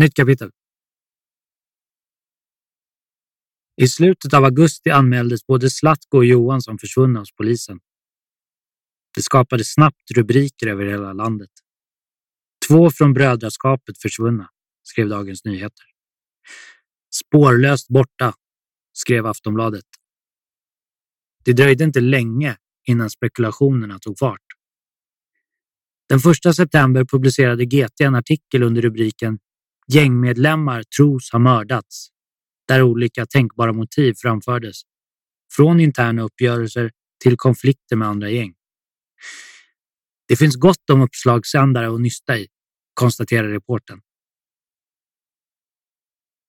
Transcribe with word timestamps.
Nytt 0.00 0.14
kapitel. 0.14 0.50
I 3.76 3.88
slutet 3.88 4.34
av 4.34 4.44
augusti 4.44 4.90
anmäldes 4.90 5.46
både 5.46 5.70
Slatko 5.70 6.16
och 6.16 6.24
Johan 6.24 6.62
som 6.62 6.78
försvunna 6.78 7.20
hos 7.20 7.32
polisen. 7.32 7.80
Det 9.14 9.22
skapade 9.22 9.64
snabbt 9.64 10.10
rubriker 10.16 10.66
över 10.66 10.86
hela 10.86 11.12
landet. 11.12 11.50
Två 12.68 12.90
från 12.90 13.14
brödraskapet 13.14 13.98
försvunna, 13.98 14.50
skrev 14.82 15.08
Dagens 15.08 15.44
Nyheter. 15.44 15.84
Spårlöst 17.14 17.88
borta, 17.88 18.34
skrev 18.92 19.26
Aftonbladet. 19.26 19.86
Det 21.44 21.52
dröjde 21.52 21.84
inte 21.84 22.00
länge 22.00 22.56
innan 22.88 23.10
spekulationerna 23.10 23.98
tog 23.98 24.18
fart. 24.18 24.46
Den 26.08 26.18
1 26.48 26.56
september 26.56 27.04
publicerade 27.04 27.64
GT 27.64 28.00
en 28.00 28.14
artikel 28.14 28.62
under 28.62 28.82
rubriken 28.82 29.38
Gängmedlemmar 29.92 30.82
tros 30.82 31.32
ha 31.32 31.38
mördats, 31.38 32.08
där 32.68 32.82
olika 32.82 33.26
tänkbara 33.26 33.72
motiv 33.72 34.14
framfördes. 34.16 34.82
Från 35.52 35.80
interna 35.80 36.22
uppgörelser 36.22 36.90
till 37.22 37.36
konflikter 37.36 37.96
med 37.96 38.08
andra 38.08 38.30
gäng. 38.30 38.54
Det 40.28 40.36
finns 40.36 40.56
gott 40.56 40.90
om 40.90 41.00
uppslagsändare 41.00 41.94
att 41.94 42.00
nysta 42.00 42.38
i, 42.38 42.48
konstaterar 42.94 43.48
reporten. 43.48 44.00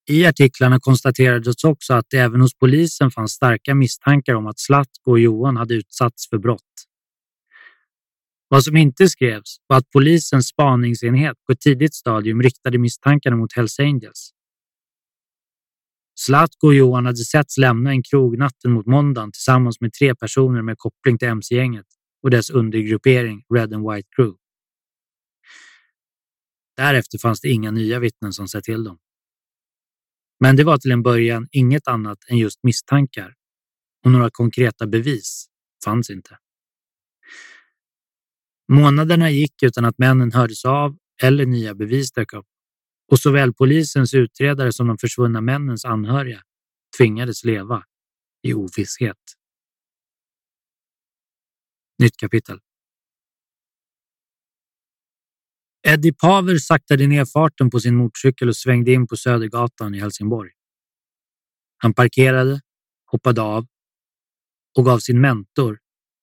I 0.10 0.26
artiklarna 0.26 0.80
konstaterades 0.80 1.64
också 1.64 1.94
att 1.94 2.06
det 2.10 2.18
även 2.18 2.42
hos 2.42 2.54
polisen 2.56 3.12
fanns 3.12 3.32
starka 3.32 3.76
misstankar 3.76 4.34
om 4.34 4.48
att 4.48 4.60
Zlatko 4.60 5.12
och 5.12 5.20
Johan 5.20 5.58
hade 5.58 5.74
utsatts 5.74 6.30
för 6.30 6.38
brott. 6.38 6.87
Vad 8.50 8.64
som 8.64 8.78
inte 8.78 9.10
skrevs 9.10 9.58
var 9.68 9.78
att 9.78 9.90
polisens 9.90 10.48
spaningsenhet 10.48 11.38
på 11.46 11.52
ett 11.52 11.60
tidigt 11.60 11.96
stadium 11.96 12.42
riktade 12.42 12.78
misstankarna 12.78 13.36
mot 13.36 13.54
Hells 13.54 13.80
Angels. 13.80 14.34
Zlatko 16.20 16.68
och 16.68 16.74
Johan 16.74 17.06
hade 17.06 17.18
setts 17.18 17.58
lämna 17.58 17.90
en 17.90 18.04
krog 18.04 18.38
natten 18.38 18.72
mot 18.72 18.86
måndagen 18.86 19.32
tillsammans 19.32 19.82
med 19.82 19.94
tre 19.94 20.16
personer 20.16 20.62
med 20.62 20.78
koppling 20.78 21.18
till 21.18 21.28
mc-gänget 21.28 21.86
och 22.24 22.30
dess 22.30 22.50
undergruppering 22.50 23.44
Red 23.54 23.74
and 23.74 23.92
White 23.92 24.08
Crew. 24.16 24.38
Därefter 26.78 27.18
fanns 27.18 27.42
det 27.42 27.50
inga 27.50 27.72
nya 27.72 28.00
vittnen 28.00 28.34
som 28.34 28.48
sett 28.48 28.64
till 28.64 28.84
dem. 28.84 28.98
Men 30.40 30.56
det 30.56 30.64
var 30.64 30.78
till 30.78 30.92
en 30.92 31.04
början 31.04 31.48
inget 31.52 31.88
annat 31.88 32.18
än 32.28 32.38
just 32.38 32.64
misstankar 32.64 33.34
och 34.06 34.12
några 34.12 34.30
konkreta 34.30 34.88
bevis 34.88 35.48
fanns 35.86 36.10
inte. 36.10 36.38
Månaderna 38.72 39.30
gick 39.30 39.64
utan 39.64 39.86
att 39.86 39.98
männen 39.98 40.32
hördes 40.32 40.66
av 40.66 40.98
eller 41.24 41.46
nya 41.46 41.76
bevis 41.76 42.12
dök 42.12 42.34
upp 42.34 42.46
och 43.12 43.20
såväl 43.20 43.54
polisens 43.54 44.14
utredare 44.14 44.74
som 44.74 44.88
de 44.88 44.98
försvunna 44.98 45.42
männens 45.42 45.86
anhöriga 45.86 46.42
tvingades 46.98 47.44
leva 47.44 47.84
i 48.44 48.54
ovisshet. 48.54 49.18
Nytt 52.00 52.18
kapitel. 52.18 52.60
Eddie 55.88 56.14
Paver 56.14 56.58
saktade 56.58 57.08
ner 57.08 57.26
farten 57.26 57.70
på 57.70 57.80
sin 57.80 57.96
motorcykel 57.96 58.50
och 58.50 58.56
svängde 58.56 58.92
in 58.94 59.08
på 59.08 59.18
Södergatan 59.18 59.96
i 59.96 60.00
Helsingborg. 60.00 60.52
Han 61.78 61.94
parkerade, 61.94 62.62
hoppade 63.06 63.42
av 63.42 63.66
och 64.78 64.86
gav 64.86 65.00
sin 65.00 65.22
mentor, 65.22 65.80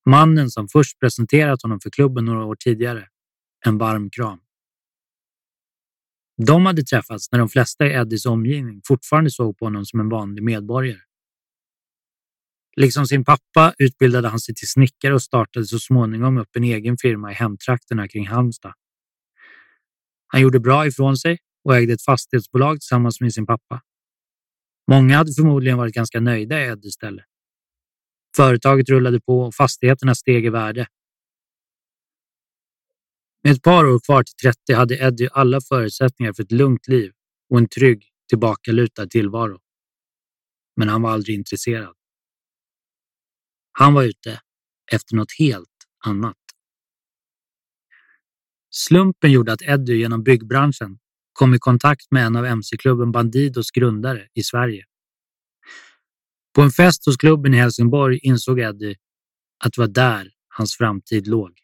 mannen 0.06 0.50
som 0.50 0.68
först 0.68 1.00
presenterat 1.00 1.62
honom 1.62 1.80
för 1.80 1.90
klubben 1.90 2.24
några 2.24 2.44
år 2.44 2.56
tidigare, 2.56 3.08
en 3.66 3.78
varm 3.78 4.10
kram. 4.10 4.40
De 6.46 6.66
hade 6.66 6.82
träffats 6.82 7.32
när 7.32 7.38
de 7.38 7.48
flesta 7.48 7.86
i 7.86 7.92
Eddies 7.92 8.26
omgivning 8.26 8.80
fortfarande 8.84 9.30
såg 9.30 9.58
på 9.58 9.66
honom 9.66 9.84
som 9.84 10.00
en 10.00 10.08
vanlig 10.08 10.42
medborgare. 10.42 11.00
Liksom 12.76 13.06
sin 13.06 13.24
pappa 13.24 13.74
utbildade 13.78 14.28
han 14.28 14.40
sig 14.40 14.54
till 14.54 14.68
snickare 14.68 15.14
och 15.14 15.22
startade 15.22 15.66
så 15.66 15.78
småningom 15.78 16.38
upp 16.38 16.56
en 16.56 16.64
egen 16.64 16.96
firma 16.96 17.32
i 17.32 17.34
hemtrakterna 17.34 18.08
kring 18.08 18.26
Halmstad. 18.26 18.74
Han 20.26 20.40
gjorde 20.40 20.60
bra 20.60 20.86
ifrån 20.86 21.16
sig 21.16 21.38
och 21.64 21.76
ägde 21.76 21.92
ett 21.92 22.02
fastighetsbolag 22.02 22.80
tillsammans 22.80 23.20
med 23.20 23.34
sin 23.34 23.46
pappa. 23.46 23.82
Många 24.90 25.16
hade 25.16 25.32
förmodligen 25.32 25.78
varit 25.78 25.94
ganska 25.94 26.20
nöjda 26.20 26.60
i 26.60 26.64
Eddies 26.64 26.94
ställe. 26.94 27.24
Företaget 28.36 28.88
rullade 28.88 29.20
på 29.20 29.40
och 29.40 29.54
fastigheterna 29.54 30.14
steg 30.14 30.46
i 30.46 30.48
värde. 30.48 30.86
Med 33.42 33.52
ett 33.52 33.62
par 33.62 33.86
år 33.86 34.00
kvar 34.00 34.22
till 34.22 34.52
30 34.52 34.74
hade 34.74 34.94
Eddie 34.94 35.28
alla 35.32 35.60
förutsättningar 35.60 36.32
för 36.32 36.42
ett 36.42 36.52
lugnt 36.52 36.88
liv 36.88 37.12
och 37.50 37.58
en 37.58 37.68
trygg, 37.68 38.10
tillbakalutad 38.28 39.06
tillvaro. 39.06 39.58
Men 40.76 40.88
han 40.88 41.02
var 41.02 41.10
aldrig 41.10 41.36
intresserad. 41.36 41.94
Han 43.72 43.94
var 43.94 44.02
ute 44.02 44.40
efter 44.92 45.16
något 45.16 45.32
helt 45.38 45.68
annat. 46.04 46.36
Slumpen 48.70 49.32
gjorde 49.32 49.52
att 49.52 49.62
Eddie 49.62 49.94
genom 49.94 50.22
byggbranschen 50.22 50.98
kom 51.32 51.54
i 51.54 51.58
kontakt 51.58 52.10
med 52.10 52.26
en 52.26 52.36
av 52.36 52.46
mc-klubben 52.46 53.12
Bandidos 53.12 53.70
grundare 53.70 54.28
i 54.34 54.42
Sverige. 54.42 54.84
På 56.54 56.62
en 56.62 56.70
fest 56.70 57.06
hos 57.06 57.16
klubben 57.16 57.54
i 57.54 57.56
Helsingborg 57.56 58.18
insåg 58.22 58.60
Eddie 58.60 58.96
att 59.64 59.72
det 59.72 59.80
var 59.80 59.88
där 59.88 60.30
hans 60.48 60.76
framtid 60.76 61.26
låg. 61.26 61.58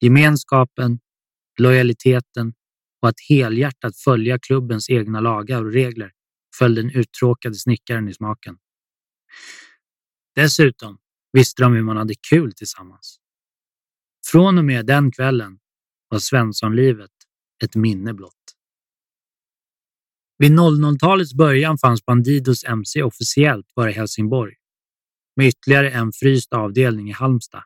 Gemenskapen, 0.00 1.00
lojaliteten 1.58 2.54
och 3.02 3.08
att 3.08 3.20
helhjärtat 3.28 3.96
följa 3.96 4.38
klubbens 4.38 4.90
egna 4.90 5.20
lagar 5.20 5.64
och 5.64 5.72
regler 5.72 6.12
föll 6.58 6.74
den 6.74 6.90
uttråkade 6.90 7.54
snickaren 7.54 8.08
i 8.08 8.14
smaken. 8.14 8.58
Dessutom 10.34 10.98
visste 11.32 11.62
de 11.62 11.72
hur 11.72 11.82
man 11.82 11.96
hade 11.96 12.14
kul 12.30 12.52
tillsammans. 12.52 13.18
Från 14.26 14.58
och 14.58 14.64
med 14.64 14.86
den 14.86 15.12
kvällen 15.12 15.58
var 16.08 16.18
Svenssonlivet 16.18 17.10
ett 17.64 17.74
minne 17.74 18.14
blott. 18.14 18.41
Vid 20.42 20.52
00-talets 20.52 21.34
början 21.34 21.78
fanns 21.78 22.04
Bandidos 22.04 22.64
MC 22.64 23.02
officiellt 23.02 23.66
bara 23.76 23.90
i 23.90 23.92
Helsingborg, 23.92 24.54
med 25.36 25.46
ytterligare 25.46 25.90
en 25.90 26.12
fryst 26.12 26.52
avdelning 26.52 27.08
i 27.08 27.12
Halmstad. 27.12 27.62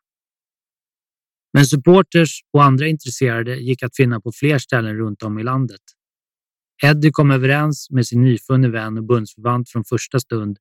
Men 1.52 1.66
supporters 1.66 2.40
och 2.52 2.64
andra 2.64 2.86
intresserade 2.86 3.56
gick 3.56 3.82
att 3.82 3.96
finna 3.96 4.20
på 4.20 4.32
fler 4.32 4.58
ställen 4.58 4.96
runt 4.96 5.22
om 5.22 5.38
i 5.38 5.42
landet. 5.42 5.80
Eddie 6.82 7.10
kom 7.10 7.30
överens 7.30 7.90
med 7.90 8.06
sin 8.06 8.22
nyfunne 8.22 8.68
vän 8.68 8.98
och 8.98 9.04
bundsförvant 9.04 9.70
från 9.70 9.84
första 9.84 10.20
stund 10.20 10.58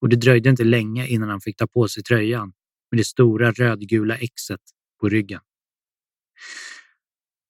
och 0.00 0.08
det 0.08 0.16
dröjde 0.16 0.50
inte 0.50 0.64
länge 0.64 1.06
innan 1.06 1.28
han 1.28 1.40
fick 1.40 1.56
ta 1.56 1.66
på 1.66 1.88
sig 1.88 2.02
tröjan 2.02 2.52
med 2.90 3.00
det 3.00 3.04
stora 3.04 3.52
rödgula 3.52 4.16
exet 4.16 4.60
på 5.00 5.08
ryggen. 5.08 5.40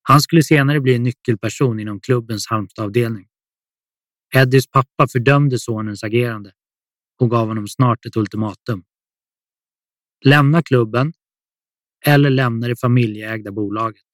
Han 0.02 0.20
skulle 0.20 0.42
senare 0.42 0.80
bli 0.80 0.94
en 0.94 1.02
nyckelperson 1.02 1.80
inom 1.80 2.00
klubbens 2.00 2.46
Halmstadavdelning. 2.46 3.26
Eddies 4.34 4.66
pappa 4.66 5.08
fördömde 5.08 5.58
sonens 5.58 6.04
agerande 6.04 6.52
och 7.20 7.30
gav 7.30 7.48
honom 7.48 7.68
snart 7.68 8.06
ett 8.06 8.16
ultimatum. 8.16 8.84
Lämna 10.24 10.62
klubben 10.62 11.12
eller 12.06 12.30
lämna 12.30 12.68
det 12.68 12.80
familjeägda 12.80 13.52
bolaget. 13.52 14.06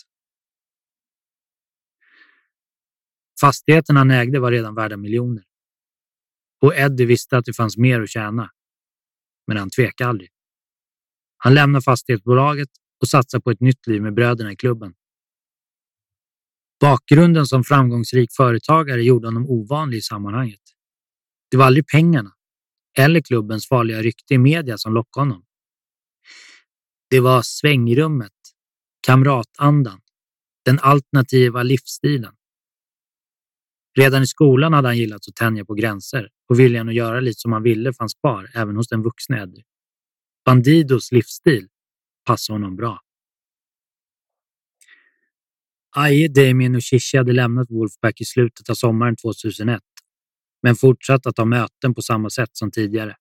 Fastigheten 3.41 3.97
han 3.97 4.11
ägde 4.11 4.41
var 4.41 4.53
redan 4.53 4.75
värda 4.75 4.97
miljoner. 4.97 5.45
Och 6.61 6.77
Eddie 6.77 7.05
visste 7.05 7.37
att 7.37 7.45
det 7.45 7.53
fanns 7.53 7.77
mer 7.77 8.01
att 8.01 8.11
tjäna. 8.11 8.51
Men 9.47 9.57
han 9.57 9.71
tvekade 9.71 10.11
aldrig. 10.11 10.31
Han 11.37 11.55
lämnade 11.55 11.83
fastighetsbolaget 11.83 12.69
och 13.01 13.09
satsade 13.09 13.43
på 13.43 13.51
ett 13.51 13.61
nytt 13.61 13.87
liv 13.87 14.03
med 14.03 14.15
bröderna 14.15 14.53
i 14.53 14.57
klubben. 14.57 14.95
Bakgrunden 16.83 17.47
som 17.47 17.65
framgångsrik 17.65 18.33
företagare 18.33 19.03
gjorde 19.03 19.27
honom 19.27 19.47
ovanlig 19.47 19.99
i 19.99 20.03
sammanhanget. 20.03 20.61
Det 21.51 21.57
var 21.57 21.67
aldrig 21.67 21.87
pengarna 21.87 22.33
eller 22.99 23.21
klubbens 23.21 23.69
farliga 23.69 24.03
rykte 24.03 24.35
i 24.35 24.39
media 24.39 24.79
som 24.79 24.95
lockade 24.95 25.27
honom. 25.27 25.45
Det 27.11 27.21
var 27.21 27.43
svängrummet, 27.43 28.33
kamratandan, 29.07 30.01
den 30.65 30.79
alternativa 30.79 31.63
livsstilen. 31.63 32.35
Redan 33.99 34.23
i 34.23 34.27
skolan 34.27 34.73
hade 34.73 34.89
han 34.89 34.99
gillat 34.99 35.29
att 35.29 35.35
tänja 35.35 35.65
på 35.65 35.75
gränser 35.75 36.29
och 36.49 36.61
viljan 36.61 36.89
att 36.89 36.95
göra 36.95 37.21
lite 37.21 37.41
som 37.41 37.53
han 37.53 37.63
ville 37.63 37.93
fanns 37.93 38.15
kvar 38.15 38.51
även 38.55 38.77
hos 38.77 38.89
den 38.89 39.03
vuxna 39.03 39.43
Eddie. 39.43 39.65
Bandidos 40.45 41.13
livsstil 41.13 41.69
passade 42.27 42.55
honom 42.55 42.77
bra. 42.77 43.01
Aje, 45.97 46.29
Damien 46.29 46.75
och 46.75 46.85
Shishi 46.85 47.17
hade 47.17 47.33
lämnat 47.33 47.71
Wolfpack 47.71 48.21
i 48.21 48.25
slutet 48.25 48.71
av 48.71 48.75
sommaren 48.75 49.17
2001, 49.17 49.81
men 50.63 50.77
fortsatt 50.77 51.27
att 51.27 51.39
ha 51.39 51.45
möten 51.45 51.95
på 51.95 52.03
samma 52.03 52.31
sätt 52.31 52.51
som 52.53 52.71
tidigare. 52.71 53.17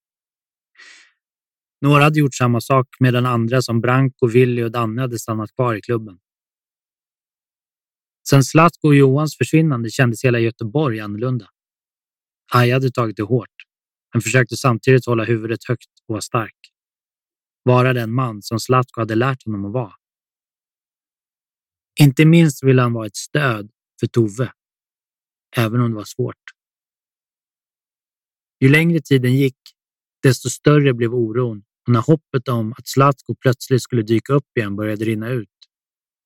Några 1.81 2.03
hade 2.03 2.19
gjort 2.19 2.35
samma 2.35 2.61
sak 2.61 2.87
medan 2.99 3.25
andra 3.25 3.61
som 3.61 3.81
Branko, 3.81 4.27
Willy 4.27 4.63
och 4.63 4.71
Danne 4.71 5.01
hade 5.01 5.19
stannat 5.19 5.55
kvar 5.55 5.75
i 5.75 5.81
klubben. 5.81 6.19
Sen 8.29 8.43
Zlatko 8.43 8.87
och 8.87 8.95
Johans 8.95 9.37
försvinnande 9.37 9.89
kändes 9.89 10.25
hela 10.25 10.39
Göteborg 10.39 10.99
annorlunda. 10.99 11.47
Aja 12.53 12.75
hade 12.75 12.91
tagit 12.91 13.17
det 13.17 13.23
hårt, 13.23 13.55
men 14.13 14.21
försökte 14.21 14.57
samtidigt 14.57 15.05
hålla 15.05 15.23
huvudet 15.23 15.59
högt 15.67 15.89
och 16.07 16.13
vara 16.13 16.21
stark. 16.21 16.55
Vara 17.63 17.93
den 17.93 18.13
man 18.13 18.41
som 18.41 18.59
Zlatko 18.59 19.01
hade 19.01 19.15
lärt 19.15 19.45
honom 19.45 19.65
att 19.65 19.73
vara. 19.73 19.93
Inte 22.01 22.25
minst 22.25 22.63
ville 22.63 22.81
han 22.81 22.93
vara 22.93 23.05
ett 23.05 23.15
stöd 23.15 23.71
för 23.99 24.07
Tove, 24.07 24.53
även 25.57 25.81
om 25.81 25.89
det 25.89 25.95
var 25.95 26.03
svårt. 26.03 26.43
Ju 28.59 28.69
längre 28.69 29.01
tiden 29.01 29.33
gick, 29.33 29.57
desto 30.23 30.49
större 30.49 30.93
blev 30.93 31.13
oron 31.13 31.63
och 31.87 31.93
när 31.93 32.01
hoppet 32.01 32.47
om 32.47 32.73
att 32.77 32.87
Zlatko 32.87 33.35
plötsligt 33.35 33.81
skulle 33.81 34.01
dyka 34.01 34.33
upp 34.33 34.57
igen 34.57 34.75
började 34.75 35.05
rinna 35.05 35.29
ut 35.29 35.49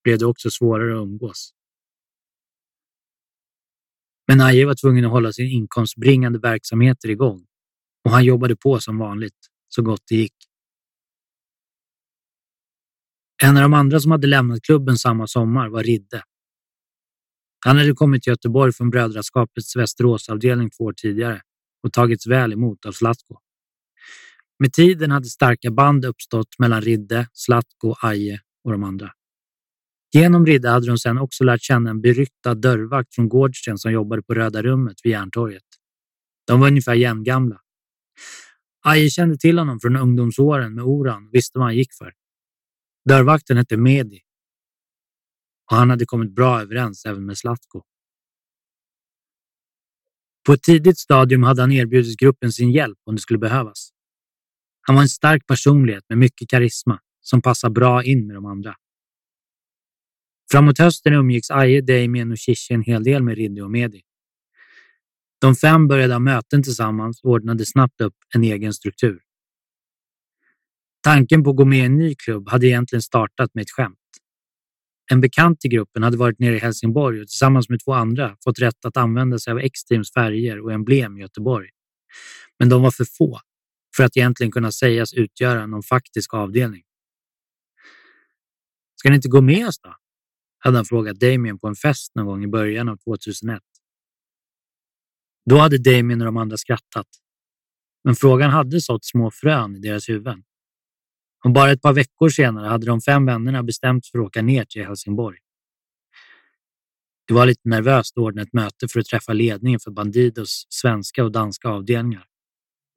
blev 0.03 0.19
det 0.19 0.25
också 0.25 0.51
svårare 0.51 0.93
att 0.93 1.03
umgås. 1.03 1.53
Men 4.27 4.41
Aje 4.41 4.65
var 4.65 4.75
tvungen 4.75 5.05
att 5.05 5.11
hålla 5.11 5.33
sin 5.33 5.47
inkomstbringande 5.47 6.39
verksamheter 6.39 7.09
igång 7.09 7.47
och 8.03 8.11
han 8.11 8.25
jobbade 8.25 8.55
på 8.55 8.79
som 8.79 8.97
vanligt, 8.97 9.47
så 9.67 9.81
gott 9.81 10.03
det 10.09 10.15
gick. 10.15 10.35
En 13.43 13.57
av 13.57 13.61
de 13.61 13.73
andra 13.73 13.99
som 13.99 14.11
hade 14.11 14.27
lämnat 14.27 14.61
klubben 14.61 14.97
samma 14.97 15.27
sommar 15.27 15.69
var 15.69 15.83
Ridde. 15.83 16.23
Han 17.65 17.77
hade 17.77 17.93
kommit 17.93 18.23
till 18.23 18.31
Göteborg 18.31 18.73
från 18.73 18.89
Brödraskapets 18.89 19.75
Västeråsavdelning 19.75 20.69
två 20.69 20.83
år 20.83 20.93
tidigare 20.93 21.41
och 21.83 21.93
tagits 21.93 22.27
väl 22.27 22.53
emot 22.53 22.85
av 22.85 22.91
Zlatko. 22.91 23.37
Med 24.59 24.73
tiden 24.73 25.11
hade 25.11 25.25
starka 25.27 25.71
band 25.71 26.05
uppstått 26.05 26.59
mellan 26.59 26.81
Ridde, 26.81 27.27
Zlatko, 27.33 27.95
Aje 28.01 28.39
och 28.63 28.71
de 28.71 28.83
andra. 28.83 29.11
Genom 30.13 30.45
Ridde 30.45 30.69
hade 30.69 30.87
de 30.87 30.97
sedan 30.97 31.17
också 31.17 31.43
lärt 31.43 31.61
känna 31.61 31.89
en 31.89 32.01
beryktad 32.01 32.55
dörrvakt 32.55 33.15
från 33.15 33.29
Gårdsten 33.29 33.77
som 33.77 33.91
jobbade 33.91 34.21
på 34.21 34.33
Röda 34.33 34.63
rummet 34.63 34.95
vid 35.03 35.11
Järntorget. 35.11 35.63
De 36.47 36.59
var 36.59 36.67
ungefär 36.67 36.93
jämngamla. 36.93 37.59
Aje 38.85 39.09
kände 39.09 39.37
till 39.37 39.57
honom 39.57 39.79
från 39.79 39.95
ungdomsåren 39.95 40.75
med 40.75 40.83
Oran 40.83 41.27
och 41.27 41.33
visste 41.33 41.59
vad 41.59 41.67
han 41.67 41.75
gick 41.75 41.93
för. 41.93 42.13
Dörrvakten 43.09 43.57
hette 43.57 43.77
Medi 43.77 44.21
och 45.71 45.77
han 45.77 45.89
hade 45.89 46.05
kommit 46.05 46.35
bra 46.35 46.61
överens 46.61 47.05
även 47.05 47.25
med 47.25 47.37
Zlatko. 47.37 47.83
På 50.45 50.53
ett 50.53 50.63
tidigt 50.63 50.99
stadium 50.99 51.43
hade 51.43 51.61
han 51.61 51.71
erbjudit 51.71 52.19
gruppen 52.19 52.51
sin 52.51 52.71
hjälp 52.71 52.97
om 53.03 53.15
det 53.15 53.21
skulle 53.21 53.39
behövas. 53.39 53.89
Han 54.81 54.95
var 54.95 55.01
en 55.01 55.09
stark 55.09 55.47
personlighet 55.47 56.03
med 56.09 56.17
mycket 56.17 56.49
karisma 56.49 56.99
som 57.21 57.41
passade 57.41 57.73
bra 57.73 58.03
in 58.03 58.27
med 58.27 58.35
de 58.35 58.45
andra. 58.45 58.75
Framåt 60.51 60.77
hösten 60.77 61.13
umgicks 61.13 61.51
Aje, 61.51 61.81
Damien 61.81 62.31
och 62.31 62.39
Shishi 62.39 62.73
en 62.73 62.81
hel 62.81 63.03
del 63.03 63.23
med 63.23 63.35
Riddy 63.35 63.61
och 63.61 63.71
Medi. 63.71 64.01
De 65.41 65.55
fem 65.55 65.87
började 65.87 66.13
ha 66.13 66.19
möten 66.19 66.63
tillsammans 66.63 67.23
och 67.23 67.29
ordnade 67.29 67.65
snabbt 67.65 68.01
upp 68.01 68.15
en 68.35 68.43
egen 68.43 68.73
struktur. 68.73 69.24
Tanken 71.05 71.43
på 71.43 71.49
att 71.49 71.55
gå 71.55 71.65
med 71.65 71.79
i 71.79 71.81
en 71.81 71.97
ny 71.97 72.15
klubb 72.15 72.49
hade 72.49 72.67
egentligen 72.67 73.01
startat 73.01 73.49
med 73.53 73.61
ett 73.61 73.71
skämt. 73.71 73.97
En 75.11 75.21
bekant 75.21 75.65
i 75.65 75.67
gruppen 75.67 76.03
hade 76.03 76.17
varit 76.17 76.39
nere 76.39 76.55
i 76.55 76.59
Helsingborg 76.59 77.21
och 77.21 77.27
tillsammans 77.27 77.69
med 77.69 77.79
två 77.85 77.93
andra 77.93 78.37
fått 78.43 78.59
rätt 78.59 78.85
att 78.85 78.97
använda 78.97 79.39
sig 79.39 79.51
av 79.51 79.59
X-Teams 79.59 80.13
färger 80.13 80.59
och 80.59 80.73
emblem 80.73 81.17
i 81.17 81.21
Göteborg. 81.21 81.69
Men 82.59 82.69
de 82.69 82.81
var 82.81 82.91
för 82.91 83.05
få 83.17 83.39
för 83.97 84.03
att 84.03 84.17
egentligen 84.17 84.51
kunna 84.51 84.71
sägas 84.71 85.13
utgöra 85.13 85.65
någon 85.65 85.83
faktisk 85.83 86.33
avdelning. 86.33 86.83
Ska 88.95 89.09
ni 89.09 89.15
inte 89.15 89.29
gå 89.29 89.41
med 89.41 89.67
oss 89.67 89.79
då? 89.79 89.95
hade 90.57 90.77
han 90.77 90.85
frågat 90.85 91.19
Damien 91.19 91.59
på 91.59 91.67
en 91.67 91.75
fest 91.75 92.11
någon 92.15 92.25
gång 92.25 92.43
i 92.43 92.47
början 92.47 92.89
av 92.89 92.97
2001. 92.97 93.61
Då 95.49 95.57
hade 95.57 95.77
Damien 95.77 96.21
och 96.21 96.25
de 96.25 96.37
andra 96.37 96.57
skrattat. 96.57 97.07
Men 98.03 98.15
frågan 98.15 98.51
hade 98.51 98.81
sått 98.81 99.05
små 99.05 99.31
frön 99.31 99.75
i 99.75 99.79
deras 99.79 100.09
huvuden. 100.09 100.43
Och 101.45 101.51
bara 101.51 101.71
ett 101.71 101.81
par 101.81 101.93
veckor 101.93 102.29
senare 102.29 102.67
hade 102.67 102.85
de 102.85 103.01
fem 103.01 103.25
vännerna 103.25 103.63
bestämt 103.63 104.07
för 104.07 104.19
att 104.19 104.25
åka 104.25 104.41
ner 104.41 104.65
till 104.65 104.85
Helsingborg. 104.85 105.37
Det 107.27 107.33
var 107.33 107.45
lite 107.45 107.69
nervöst 107.69 108.17
att 108.17 108.21
ordna 108.21 108.41
ett 108.41 108.53
möte 108.53 108.87
för 108.87 108.99
att 108.99 109.05
träffa 109.05 109.33
ledningen 109.33 109.79
för 109.79 109.91
Bandidos 109.91 110.67
svenska 110.69 111.23
och 111.23 111.31
danska 111.31 111.69
avdelningar. 111.69 112.25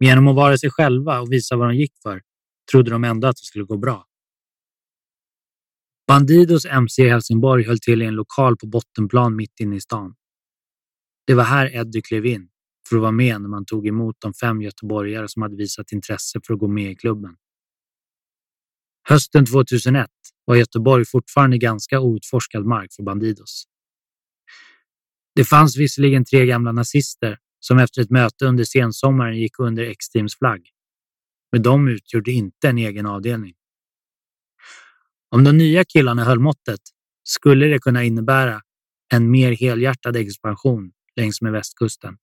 Men 0.00 0.08
genom 0.08 0.28
att 0.28 0.37
vara 0.37 0.58
sig 0.58 0.70
själva 0.70 1.20
och 1.20 1.32
visa 1.32 1.56
vad 1.56 1.68
de 1.68 1.76
gick 1.76 1.92
för 2.02 2.23
trodde 2.70 2.90
de 2.90 3.04
ändå 3.04 3.28
att 3.28 3.37
det 3.37 3.44
skulle 3.44 3.64
gå 3.64 3.76
bra. 3.76 4.04
Bandidos 6.06 6.64
MC 6.64 7.02
i 7.02 7.08
Helsingborg 7.08 7.64
höll 7.64 7.78
till 7.78 8.02
i 8.02 8.04
en 8.04 8.14
lokal 8.14 8.56
på 8.56 8.66
bottenplan 8.66 9.37
mitt 9.37 9.61
inne 9.61 9.76
i 9.76 9.80
stan. 9.80 10.14
Det 11.26 11.34
var 11.34 11.44
här 11.44 11.76
Eddie 11.76 12.02
klev 12.02 12.26
in 12.26 12.49
för 12.88 12.96
att 12.96 13.02
vara 13.02 13.12
med 13.12 13.40
när 13.40 13.49
man 13.49 13.64
tog 13.64 13.87
emot 13.87 14.16
de 14.18 14.34
fem 14.34 14.62
göteborgare 14.62 15.28
som 15.28 15.42
hade 15.42 15.56
visat 15.56 15.92
intresse 15.92 16.40
för 16.46 16.54
att 16.54 16.61
gå 16.61 16.68
med 16.68 16.90
i 16.90 16.96
klubben. 16.96 17.37
Hösten 19.10 19.46
2001 19.46 20.06
var 20.44 20.56
Göteborg 20.56 21.04
fortfarande 21.04 21.58
ganska 21.58 22.00
outforskad 22.00 22.66
mark 22.66 22.92
för 22.92 23.02
Bandidos. 23.02 23.64
Det 25.34 25.44
fanns 25.44 25.76
visserligen 25.76 26.24
tre 26.24 26.46
gamla 26.46 26.72
nazister 26.72 27.38
som 27.60 27.78
efter 27.78 28.02
ett 28.02 28.10
möte 28.10 28.46
under 28.46 28.64
sensommaren 28.64 29.36
gick 29.36 29.58
under 29.58 29.84
X-Teams 29.84 30.38
flagg. 30.38 30.68
Men 31.52 31.62
de 31.62 31.88
utgjorde 31.88 32.32
inte 32.32 32.68
en 32.68 32.78
egen 32.78 33.06
avdelning. 33.06 33.54
Om 35.30 35.44
de 35.44 35.52
nya 35.52 35.84
killarna 35.84 36.24
höll 36.24 36.38
måttet 36.38 36.80
skulle 37.24 37.66
det 37.66 37.78
kunna 37.78 38.04
innebära 38.04 38.60
en 39.14 39.30
mer 39.30 39.52
helhjärtad 39.52 40.16
expansion 40.16 40.92
längs 41.16 41.42
med 41.42 41.52
västkusten. 41.52 42.16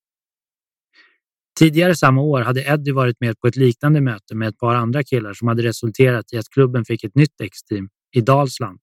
Tidigare 1.58 1.96
samma 1.96 2.20
år 2.20 2.40
hade 2.40 2.62
Eddie 2.64 2.92
varit 2.92 3.20
med 3.20 3.40
på 3.40 3.46
ett 3.46 3.56
liknande 3.56 4.00
möte 4.00 4.34
med 4.34 4.48
ett 4.48 4.58
par 4.58 4.74
andra 4.74 5.04
killar 5.04 5.32
som 5.34 5.48
hade 5.48 5.62
resulterat 5.62 6.32
i 6.32 6.38
att 6.38 6.48
klubben 6.48 6.84
fick 6.84 7.04
ett 7.04 7.14
nytt 7.14 7.40
X-team 7.40 7.88
i 8.12 8.20
Dalsland. 8.20 8.78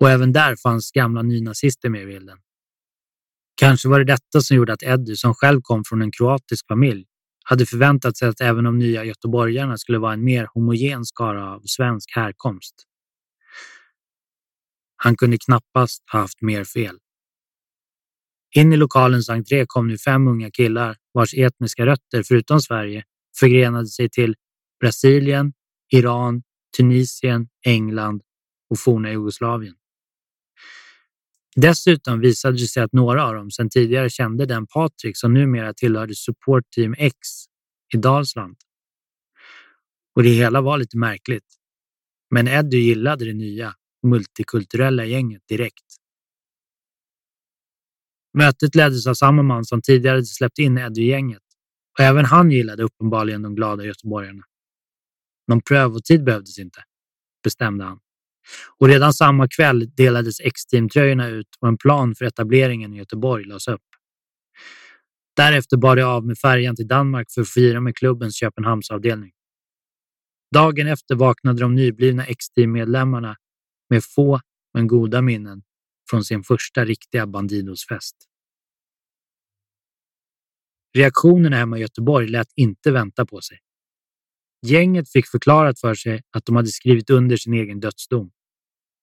Och 0.00 0.10
även 0.10 0.32
där 0.32 0.56
fanns 0.56 0.90
gamla 0.90 1.22
nynazister 1.22 1.88
med 1.88 2.02
i 2.02 2.06
bilden. 2.06 2.38
Kanske 3.56 3.88
var 3.88 3.98
det 3.98 4.04
detta 4.04 4.40
som 4.40 4.56
gjorde 4.56 4.72
att 4.72 4.82
Eddie, 4.82 5.16
som 5.16 5.34
själv 5.34 5.60
kom 5.62 5.84
från 5.84 6.02
en 6.02 6.10
kroatisk 6.12 6.66
familj, 6.66 7.04
hade 7.44 7.66
förväntat 7.66 8.16
sig 8.16 8.28
att 8.28 8.40
även 8.40 8.64
de 8.64 8.78
nya 8.78 9.04
göteborgarna 9.04 9.78
skulle 9.78 9.98
vara 9.98 10.12
en 10.12 10.24
mer 10.24 10.48
homogen 10.54 11.04
skara 11.04 11.54
av 11.54 11.62
svensk 11.64 12.16
härkomst. 12.16 12.74
Han 14.96 15.16
kunde 15.16 15.38
knappast 15.38 16.02
ha 16.12 16.20
haft 16.20 16.42
mer 16.42 16.64
fel. 16.64 16.98
In 18.54 18.72
i 18.72 18.76
lokalens 18.76 19.28
entré 19.28 19.64
kom 19.66 19.88
nu 19.88 19.98
fem 19.98 20.28
unga 20.28 20.50
killar 20.50 20.96
vars 21.14 21.34
etniska 21.34 21.86
rötter, 21.86 22.22
förutom 22.22 22.60
Sverige, 22.60 23.04
förgrenade 23.38 23.86
sig 23.86 24.08
till 24.08 24.34
Brasilien, 24.80 25.52
Iran, 25.92 26.42
Tunisien, 26.76 27.48
England 27.64 28.22
och 28.70 28.78
forna 28.78 29.10
Jugoslavien. 29.10 29.74
Dessutom 31.56 32.20
visade 32.20 32.56
det 32.56 32.66
sig 32.66 32.82
att 32.82 32.92
några 32.92 33.24
av 33.26 33.34
dem 33.34 33.50
sedan 33.50 33.70
tidigare 33.70 34.10
kände 34.10 34.46
den 34.46 34.66
Patrik 34.66 35.16
som 35.16 35.34
numera 35.34 35.74
tillhörde 35.74 36.14
Support 36.14 36.70
Team 36.70 36.94
X 36.98 37.18
i 37.94 37.96
Dalsland. 37.96 38.56
Och 40.14 40.22
det 40.22 40.28
hela 40.28 40.60
var 40.60 40.78
lite 40.78 40.96
märkligt. 40.96 41.44
Men 42.30 42.48
Eddie 42.48 42.78
gillade 42.78 43.24
det 43.24 43.34
nya, 43.34 43.74
multikulturella 44.02 45.04
gänget 45.04 45.42
direkt. 45.48 45.84
Mötet 48.38 48.74
leddes 48.74 49.06
av 49.06 49.14
samma 49.14 49.42
man 49.42 49.64
som 49.64 49.82
tidigare 49.82 50.24
släppt 50.24 50.58
in 50.58 50.78
Eddie-gänget 50.78 51.42
och 51.98 52.04
även 52.04 52.24
han 52.24 52.50
gillade 52.50 52.82
uppenbarligen 52.82 53.42
de 53.42 53.54
glada 53.54 53.84
göteborgarna. 53.84 54.42
Någon 55.48 55.60
prövotid 55.60 56.24
behövdes 56.24 56.58
inte, 56.58 56.82
bestämde 57.44 57.84
han. 57.84 57.98
Och 58.78 58.88
redan 58.88 59.12
samma 59.12 59.48
kväll 59.48 59.90
delades 59.94 60.40
X-team-tröjorna 60.40 61.28
ut 61.28 61.48
och 61.60 61.68
en 61.68 61.78
plan 61.78 62.14
för 62.14 62.24
etableringen 62.24 62.94
i 62.94 62.96
Göteborg 62.96 63.44
lades 63.44 63.68
upp. 63.68 63.82
Därefter 65.36 65.76
bar 65.76 65.96
de 65.96 66.02
av 66.02 66.26
med 66.26 66.38
färjan 66.38 66.76
till 66.76 66.88
Danmark 66.88 67.30
för 67.30 67.40
att 67.40 67.48
fira 67.48 67.80
med 67.80 67.96
klubbens 67.96 68.36
Köpenhamnsavdelning. 68.36 69.32
Dagen 70.54 70.86
efter 70.86 71.14
vaknade 71.14 71.60
de 71.60 71.74
nyblivna 71.74 72.24
X-team-medlemmarna 72.24 73.36
med 73.90 74.04
få 74.04 74.40
men 74.74 74.86
goda 74.86 75.22
minnen 75.22 75.62
från 76.10 76.24
sin 76.24 76.42
första 76.42 76.84
riktiga 76.84 77.26
Bandidosfest. 77.26 78.16
Reaktionerna 80.94 81.56
hemma 81.56 81.78
i 81.78 81.80
Göteborg 81.80 82.28
lät 82.28 82.48
inte 82.56 82.92
vänta 82.92 83.26
på 83.26 83.40
sig. 83.40 83.58
Gänget 84.66 85.12
fick 85.12 85.26
förklarat 85.26 85.80
för 85.80 85.94
sig 85.94 86.22
att 86.30 86.44
de 86.44 86.56
hade 86.56 86.68
skrivit 86.68 87.10
under 87.10 87.36
sin 87.36 87.54
egen 87.54 87.80
dödsdom. 87.80 88.30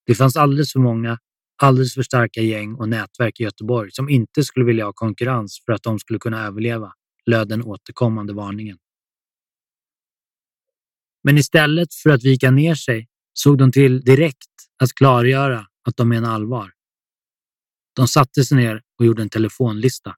Det 0.05 0.15
fanns 0.15 0.35
alldeles 0.35 0.71
för 0.71 0.79
många, 0.79 1.19
alldeles 1.61 1.93
för 1.93 2.03
starka 2.03 2.41
gäng 2.41 2.75
och 2.75 2.89
nätverk 2.89 3.39
i 3.39 3.43
Göteborg 3.43 3.91
som 3.91 4.09
inte 4.09 4.43
skulle 4.43 4.65
vilja 4.65 4.85
ha 4.85 4.93
konkurrens 4.93 5.61
för 5.65 5.73
att 5.73 5.83
de 5.83 5.99
skulle 5.99 6.19
kunna 6.19 6.45
överleva, 6.45 6.93
löd 7.25 7.47
den 7.47 7.63
återkommande 7.63 8.33
varningen. 8.33 8.77
Men 11.23 11.37
istället 11.37 11.93
för 11.93 12.09
att 12.09 12.23
vika 12.23 12.51
ner 12.51 12.75
sig 12.75 13.07
såg 13.33 13.57
de 13.57 13.71
till 13.71 14.01
direkt 14.01 14.49
att 14.83 14.93
klargöra 14.93 15.67
att 15.83 15.97
de 15.97 16.09
menar 16.09 16.33
allvar. 16.35 16.71
De 17.95 18.07
satte 18.07 18.43
sig 18.43 18.57
ner 18.57 18.81
och 18.99 19.05
gjorde 19.05 19.21
en 19.21 19.29
telefonlista. 19.29 20.15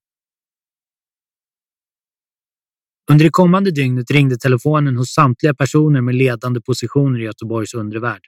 Under 3.12 3.26
det 3.26 3.32
kommande 3.32 3.72
dygnet 3.72 4.12
ringde 4.12 4.38
telefonen 4.38 4.98
hos 4.98 5.14
samtliga 5.14 5.54
personer 5.54 6.02
med 6.02 6.16
ledande 6.16 6.62
positioner 6.62 7.20
i 7.20 7.24
Göteborgs 7.24 7.74
undervärld. 7.74 8.22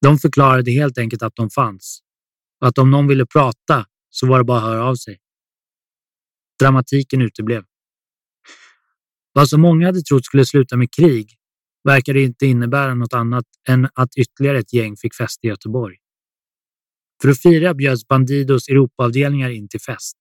De 0.00 0.18
förklarade 0.18 0.70
helt 0.70 0.98
enkelt 0.98 1.22
att 1.22 1.36
de 1.36 1.50
fanns 1.50 2.02
och 2.60 2.68
att 2.68 2.78
om 2.78 2.90
någon 2.90 3.06
ville 3.06 3.26
prata 3.26 3.86
så 4.10 4.26
var 4.26 4.38
det 4.38 4.44
bara 4.44 4.58
att 4.58 4.64
höra 4.64 4.84
av 4.84 4.94
sig. 4.94 5.18
Dramatiken 6.60 7.22
uteblev. 7.22 7.64
Vad 9.32 9.48
så 9.48 9.58
många 9.58 9.86
hade 9.86 10.02
trott 10.02 10.24
skulle 10.24 10.46
sluta 10.46 10.76
med 10.76 10.92
krig 10.92 11.34
verkade 11.84 12.20
inte 12.20 12.46
innebära 12.46 12.94
något 12.94 13.12
annat 13.12 13.44
än 13.68 13.88
att 13.94 14.16
ytterligare 14.16 14.58
ett 14.58 14.72
gäng 14.72 14.96
fick 14.96 15.14
fäste 15.14 15.46
i 15.46 15.50
Göteborg. 15.50 15.96
För 17.22 17.28
att 17.28 17.42
fira 17.42 17.74
bjöds 17.74 18.08
Bandidos 18.08 18.68
Europaavdelningar 18.68 19.50
in 19.50 19.68
till 19.68 19.80
fest. 19.80 20.16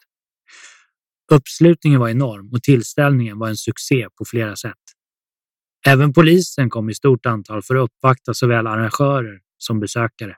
Uppslutningen 1.32 2.00
var 2.00 2.10
enorm 2.10 2.54
och 2.54 2.64
tillställningen 2.64 3.40
var 3.40 3.50
en 3.50 3.58
succé 3.58 4.08
på 4.18 4.26
flera 4.26 4.56
sätt. 4.56 4.74
Även 5.88 6.14
polisen 6.14 6.70
kom 6.70 6.90
i 6.90 6.96
stort 6.96 7.26
antal 7.26 7.62
för 7.64 7.76
att 7.76 7.90
uppvakta 7.90 8.34
såväl 8.34 8.68
arrangörer 8.68 9.40
som 9.58 9.80
besökare. 9.80 10.36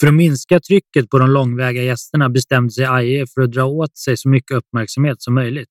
För 0.00 0.06
att 0.06 0.14
minska 0.14 0.60
trycket 0.60 1.10
på 1.10 1.18
de 1.18 1.30
långväga 1.30 1.82
gästerna 1.82 2.28
bestämde 2.30 2.72
sig 2.72 2.84
Aje 2.84 3.26
för 3.26 3.40
att 3.40 3.52
dra 3.52 3.64
åt 3.64 3.96
sig 3.96 4.16
så 4.16 4.28
mycket 4.28 4.56
uppmärksamhet 4.56 5.22
som 5.22 5.34
möjligt. 5.34 5.70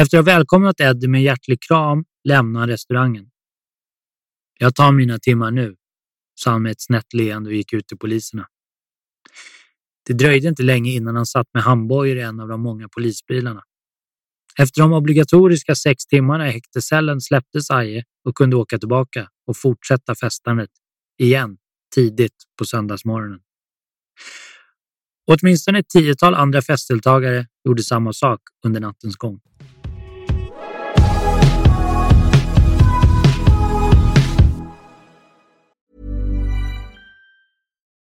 Efter 0.00 0.18
att 0.18 0.26
ha 0.26 0.32
välkomnat 0.34 0.80
Eddie 0.80 1.08
med 1.08 1.18
en 1.18 1.24
hjärtlig 1.24 1.62
kram 1.68 2.04
lämnade 2.24 2.62
han 2.62 2.68
restaurangen. 2.68 3.30
Jag 4.58 4.74
tar 4.74 4.92
mina 4.92 5.18
timmar 5.18 5.50
nu, 5.50 5.76
sa 6.42 6.50
han 6.50 6.62
med 6.62 6.72
ett 6.72 6.80
snett 6.82 7.14
leende 7.14 7.50
och 7.50 7.54
gick 7.54 7.72
ut 7.72 7.86
till 7.86 7.98
poliserna. 7.98 8.46
Det 10.06 10.12
dröjde 10.12 10.48
inte 10.48 10.62
länge 10.62 10.90
innan 10.90 11.16
han 11.16 11.26
satt 11.26 11.46
med 11.54 11.62
handbojor 11.62 12.16
i 12.16 12.20
en 12.20 12.40
av 12.40 12.48
de 12.48 12.60
många 12.60 12.88
polisbilarna. 12.88 13.62
Efter 14.58 14.82
de 14.82 14.92
obligatoriska 14.92 15.74
sex 15.74 16.06
timmarna 16.06 16.48
i 16.48 16.52
häktescellen 16.52 17.20
släpptes 17.20 17.70
Aje 17.70 18.04
och 18.24 18.34
kunde 18.34 18.56
åka 18.56 18.78
tillbaka 18.78 19.28
och 19.46 19.56
fortsätta 19.56 20.14
festandet 20.14 20.70
igen 21.18 21.56
tidigt 21.94 22.36
på 22.58 22.64
söndagsmorgonen. 22.64 23.40
Åtminstone 25.26 25.78
ett 25.78 25.88
tiotal 25.88 26.34
andra 26.34 26.62
festdeltagare 26.62 27.46
gjorde 27.64 27.82
samma 27.82 28.12
sak 28.12 28.40
under 28.66 28.80
nattens 28.80 29.16
gång. 29.16 29.40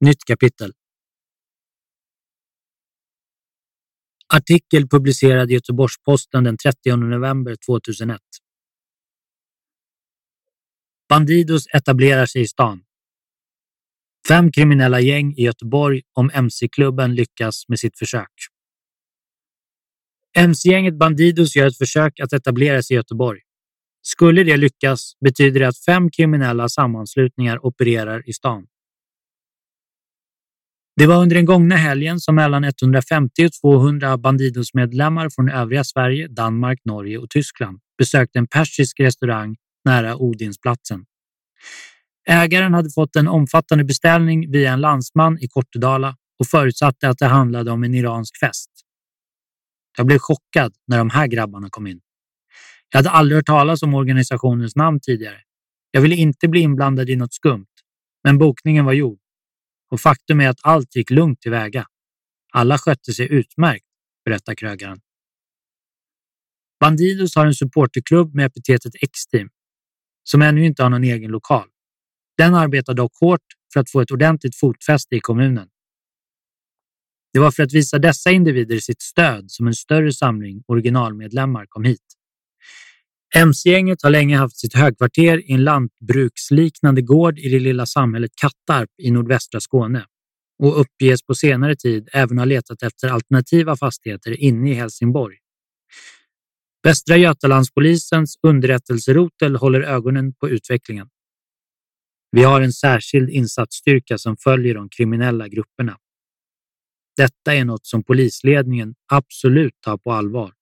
Nytt 0.00 0.24
kapitel. 0.24 0.72
Artikel 4.34 4.88
publicerad 4.88 5.50
i 5.50 5.54
Göteborgs-Posten 5.54 6.44
den 6.44 6.56
30 6.56 6.96
november 6.96 7.56
2001. 7.66 8.20
Bandidos 11.08 11.66
etablerar 11.74 12.26
sig 12.26 12.42
i 12.42 12.46
stan. 12.46 12.84
Fem 14.28 14.52
kriminella 14.52 15.00
gäng 15.00 15.34
i 15.36 15.42
Göteborg 15.42 16.02
om 16.12 16.30
MC-klubben 16.34 17.14
lyckas 17.14 17.68
med 17.68 17.78
sitt 17.78 17.98
försök. 17.98 18.32
MC-gänget 20.36 20.98
Bandidos 20.98 21.56
gör 21.56 21.66
ett 21.66 21.78
försök 21.78 22.20
att 22.20 22.32
etablera 22.32 22.82
sig 22.82 22.94
i 22.94 22.96
Göteborg. 22.96 23.40
Skulle 24.02 24.44
det 24.44 24.56
lyckas 24.56 25.12
betyder 25.20 25.60
det 25.60 25.68
att 25.68 25.78
fem 25.78 26.10
kriminella 26.10 26.68
sammanslutningar 26.68 27.66
opererar 27.66 28.28
i 28.28 28.32
stan. 28.32 28.66
Det 30.98 31.06
var 31.06 31.22
under 31.22 31.36
den 31.36 31.44
gångna 31.44 31.76
helgen 31.76 32.20
som 32.20 32.34
mellan 32.34 32.64
150 32.64 33.46
och 33.46 33.52
200 33.62 34.18
Bandidos-medlemmar 34.18 35.30
från 35.30 35.50
övriga 35.50 35.84
Sverige, 35.84 36.28
Danmark, 36.28 36.80
Norge 36.84 37.18
och 37.18 37.30
Tyskland 37.30 37.78
besökte 37.98 38.38
en 38.38 38.46
persisk 38.46 39.00
restaurang 39.00 39.56
nära 39.84 40.16
Odinsplatsen. 40.16 41.04
Ägaren 42.28 42.74
hade 42.74 42.90
fått 42.90 43.16
en 43.16 43.28
omfattande 43.28 43.84
beställning 43.84 44.50
via 44.50 44.72
en 44.72 44.80
landsman 44.80 45.38
i 45.38 45.48
Kortedala 45.48 46.16
och 46.38 46.46
förutsatte 46.46 47.08
att 47.08 47.18
det 47.18 47.26
handlade 47.26 47.70
om 47.70 47.84
en 47.84 47.94
iransk 47.94 48.38
fest. 48.38 48.70
Jag 49.96 50.06
blev 50.06 50.18
chockad 50.18 50.72
när 50.86 50.98
de 50.98 51.10
här 51.10 51.26
grabbarna 51.26 51.68
kom 51.70 51.86
in. 51.86 52.00
Jag 52.92 52.98
hade 52.98 53.10
aldrig 53.10 53.36
hört 53.36 53.46
talas 53.46 53.82
om 53.82 53.94
organisationens 53.94 54.76
namn 54.76 55.00
tidigare. 55.00 55.38
Jag 55.90 56.00
ville 56.00 56.16
inte 56.16 56.48
bli 56.48 56.60
inblandad 56.60 57.10
i 57.10 57.16
något 57.16 57.32
skumt, 57.34 57.66
men 58.24 58.38
bokningen 58.38 58.84
var 58.84 58.92
gjord. 58.92 59.18
Och 59.90 60.00
faktum 60.00 60.40
är 60.40 60.48
att 60.48 60.60
allt 60.62 60.96
gick 60.96 61.10
lugnt 61.10 61.40
tillväga. 61.40 61.86
Alla 62.52 62.78
skötte 62.78 63.12
sig 63.12 63.32
utmärkt, 63.32 63.86
berättar 64.24 64.54
krögaren. 64.54 65.00
Bandidos 66.80 67.36
har 67.36 67.46
en 67.46 67.54
supporterklubb 67.54 68.34
med 68.34 68.46
epitetet 68.46 68.92
X-team 69.02 69.48
som 70.24 70.42
ännu 70.42 70.64
inte 70.64 70.82
har 70.82 70.90
någon 70.90 71.04
egen 71.04 71.30
lokal. 71.30 71.68
Den 72.36 72.54
arbetar 72.54 72.94
dock 72.94 73.12
hårt 73.20 73.42
för 73.72 73.80
att 73.80 73.90
få 73.90 74.00
ett 74.00 74.10
ordentligt 74.10 74.56
fotfäste 74.56 75.16
i 75.16 75.20
kommunen. 75.20 75.68
Det 77.32 77.38
var 77.38 77.50
för 77.50 77.62
att 77.62 77.72
visa 77.72 77.98
dessa 77.98 78.30
individer 78.30 78.78
sitt 78.78 79.02
stöd 79.02 79.50
som 79.50 79.66
en 79.66 79.74
större 79.74 80.12
samling 80.12 80.62
originalmedlemmar 80.66 81.66
kom 81.68 81.84
hit. 81.84 82.17
MC-gänget 83.34 84.02
har 84.02 84.10
länge 84.10 84.36
haft 84.36 84.56
sitt 84.56 84.74
högkvarter 84.74 85.50
i 85.50 85.52
en 85.52 85.64
lantbruksliknande 85.64 87.02
gård 87.02 87.38
i 87.38 87.48
det 87.48 87.58
lilla 87.58 87.86
samhället 87.86 88.30
Kattarp 88.34 88.90
i 89.02 89.10
nordvästra 89.10 89.60
Skåne 89.60 90.06
och 90.62 90.80
uppges 90.80 91.22
på 91.22 91.34
senare 91.34 91.76
tid 91.76 92.08
även 92.12 92.38
ha 92.38 92.44
letat 92.44 92.82
efter 92.82 93.08
alternativa 93.08 93.76
fastigheter 93.76 94.40
inne 94.40 94.70
i 94.70 94.74
Helsingborg. 94.74 95.36
Västra 96.82 97.16
Götalandspolisens 97.16 98.38
underrättelserotel 98.42 99.56
håller 99.56 99.80
ögonen 99.80 100.34
på 100.34 100.48
utvecklingen. 100.48 101.08
Vi 102.30 102.42
har 102.42 102.60
en 102.60 102.72
särskild 102.72 103.30
insatsstyrka 103.30 104.18
som 104.18 104.36
följer 104.36 104.74
de 104.74 104.88
kriminella 104.88 105.48
grupperna. 105.48 105.98
Detta 107.16 107.54
är 107.54 107.64
något 107.64 107.86
som 107.86 108.04
polisledningen 108.04 108.94
absolut 109.12 109.80
tar 109.80 109.96
på 109.96 110.12
allvar, 110.12 110.52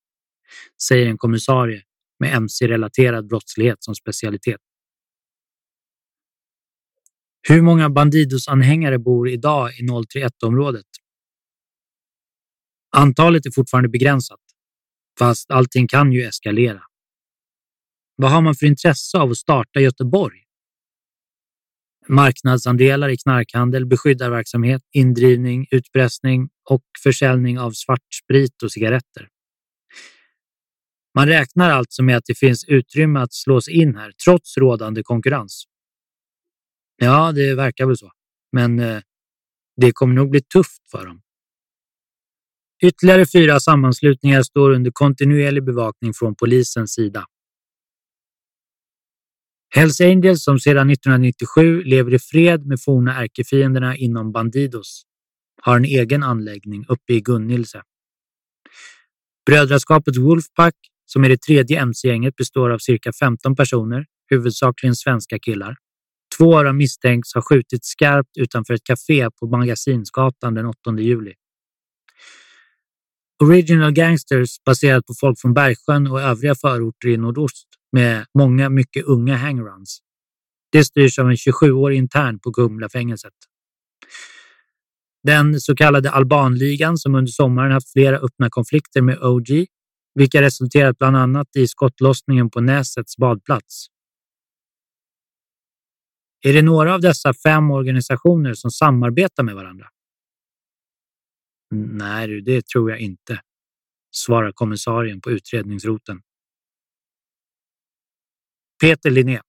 säger 0.82 1.06
en 1.06 1.18
kommissarie 1.18 1.82
med 2.18 2.34
mc-relaterad 2.36 3.28
brottslighet 3.28 3.84
som 3.84 3.94
specialitet. 3.94 4.60
Hur 7.48 7.62
många 7.62 7.88
Bandidos-anhängare 7.88 8.98
bor 8.98 9.28
idag 9.28 9.70
i 9.78 9.82
031-området? 9.82 10.86
Antalet 12.96 13.46
är 13.46 13.50
fortfarande 13.50 13.88
begränsat, 13.88 14.40
fast 15.18 15.50
allting 15.50 15.88
kan 15.88 16.12
ju 16.12 16.22
eskalera. 16.22 16.82
Vad 18.16 18.30
har 18.30 18.40
man 18.40 18.54
för 18.54 18.66
intresse 18.66 19.18
av 19.18 19.30
att 19.30 19.36
starta 19.36 19.80
Göteborg? 19.80 20.42
Marknadsandelar 22.08 23.08
i 23.08 23.16
knarkhandel, 23.16 23.86
beskyddarverksamhet, 23.86 24.82
indrivning, 24.92 25.66
utpressning 25.70 26.48
och 26.70 26.82
försäljning 27.02 27.58
av 27.58 27.72
svartsprit 27.72 28.62
och 28.62 28.72
cigaretter. 28.72 29.28
Man 31.16 31.28
räknar 31.28 31.70
alltså 31.70 32.02
med 32.02 32.16
att 32.16 32.24
det 32.26 32.38
finns 32.38 32.64
utrymme 32.64 33.20
att 33.20 33.34
slå 33.34 33.60
sig 33.60 33.74
in 33.74 33.96
här 33.96 34.12
trots 34.24 34.56
rådande 34.56 35.02
konkurrens. 35.02 35.64
Ja, 36.96 37.32
det 37.32 37.54
verkar 37.54 37.86
väl 37.86 37.96
så. 37.96 38.12
Men 38.52 38.78
eh, 38.78 39.00
det 39.76 39.92
kommer 39.92 40.14
nog 40.14 40.30
bli 40.30 40.40
tufft 40.40 40.90
för 40.90 41.06
dem. 41.06 41.22
Ytterligare 42.82 43.26
fyra 43.26 43.60
sammanslutningar 43.60 44.42
står 44.42 44.70
under 44.70 44.90
kontinuerlig 44.94 45.64
bevakning 45.64 46.14
från 46.14 46.34
polisens 46.34 46.92
sida. 46.94 47.26
Hells 49.74 50.00
Angels 50.00 50.44
som 50.44 50.58
sedan 50.58 50.90
1997 50.90 51.82
lever 51.82 52.14
i 52.14 52.18
fred 52.18 52.66
med 52.66 52.80
forna 52.80 53.22
ärkefienderna 53.22 53.96
inom 53.96 54.32
Bandidos 54.32 55.02
har 55.62 55.76
en 55.76 55.84
egen 55.84 56.22
anläggning 56.22 56.84
uppe 56.88 57.12
i 57.12 57.20
Gunnilse. 57.20 57.82
Brödraskapet 59.46 60.16
Wolfpack, 60.16 60.74
som 61.06 61.24
är 61.24 61.28
det 61.28 61.42
tredje 61.42 61.80
mc-gänget, 61.80 62.36
består 62.36 62.70
av 62.70 62.78
cirka 62.78 63.12
15 63.12 63.56
personer, 63.56 64.06
huvudsakligen 64.30 64.94
svenska 64.96 65.38
killar. 65.38 65.76
Två 66.38 66.58
av 66.58 66.64
dem 66.64 66.76
misstänks 66.76 67.34
ha 67.34 67.42
skjutit 67.42 67.84
skarpt 67.84 68.36
utanför 68.38 68.74
ett 68.74 68.84
café 68.84 69.30
på 69.40 69.46
Magasinsgatan 69.46 70.54
den 70.54 70.66
8 70.66 70.76
juli. 70.98 71.32
Original 73.42 73.92
Gangsters 73.92 74.64
baserat 74.64 75.06
på 75.06 75.14
folk 75.20 75.40
från 75.40 75.54
Bergsjön 75.54 76.06
och 76.06 76.20
övriga 76.20 76.54
förorter 76.54 77.08
i 77.08 77.16
nordost 77.16 77.66
med 77.92 78.26
många 78.38 78.68
mycket 78.68 79.04
unga 79.04 79.36
hangruns. 79.36 79.98
Det 80.72 80.84
styrs 80.84 81.18
av 81.18 81.30
en 81.30 81.36
27-årig 81.36 81.98
intern 81.98 82.38
på 82.38 82.52
Kumlafängelset. 82.52 83.32
Den 85.22 85.60
så 85.60 85.76
kallade 85.76 86.10
Albanligan 86.10 86.98
som 86.98 87.14
under 87.14 87.32
sommaren 87.32 87.72
haft 87.72 87.92
flera 87.92 88.16
öppna 88.16 88.50
konflikter 88.50 89.02
med 89.02 89.18
OG, 89.22 89.66
vilka 90.16 90.42
resulterat 90.42 90.98
bland 90.98 91.16
annat 91.16 91.56
i 91.56 91.68
skottlossningen 91.68 92.50
på 92.50 92.60
Näsets 92.60 93.16
badplats. 93.16 93.86
Är 96.40 96.52
det 96.52 96.62
några 96.62 96.94
av 96.94 97.00
dessa 97.00 97.34
fem 97.34 97.70
organisationer 97.70 98.54
som 98.54 98.70
samarbetar 98.70 99.42
med 99.42 99.54
varandra? 99.54 99.88
Nej, 101.70 102.40
det 102.40 102.66
tror 102.66 102.90
jag 102.90 103.00
inte, 103.00 103.40
svarar 104.10 104.52
kommissarien 104.52 105.20
på 105.20 105.30
utredningsroten. 105.30 106.22
Peter 108.80 109.10
Linné. 109.10 109.40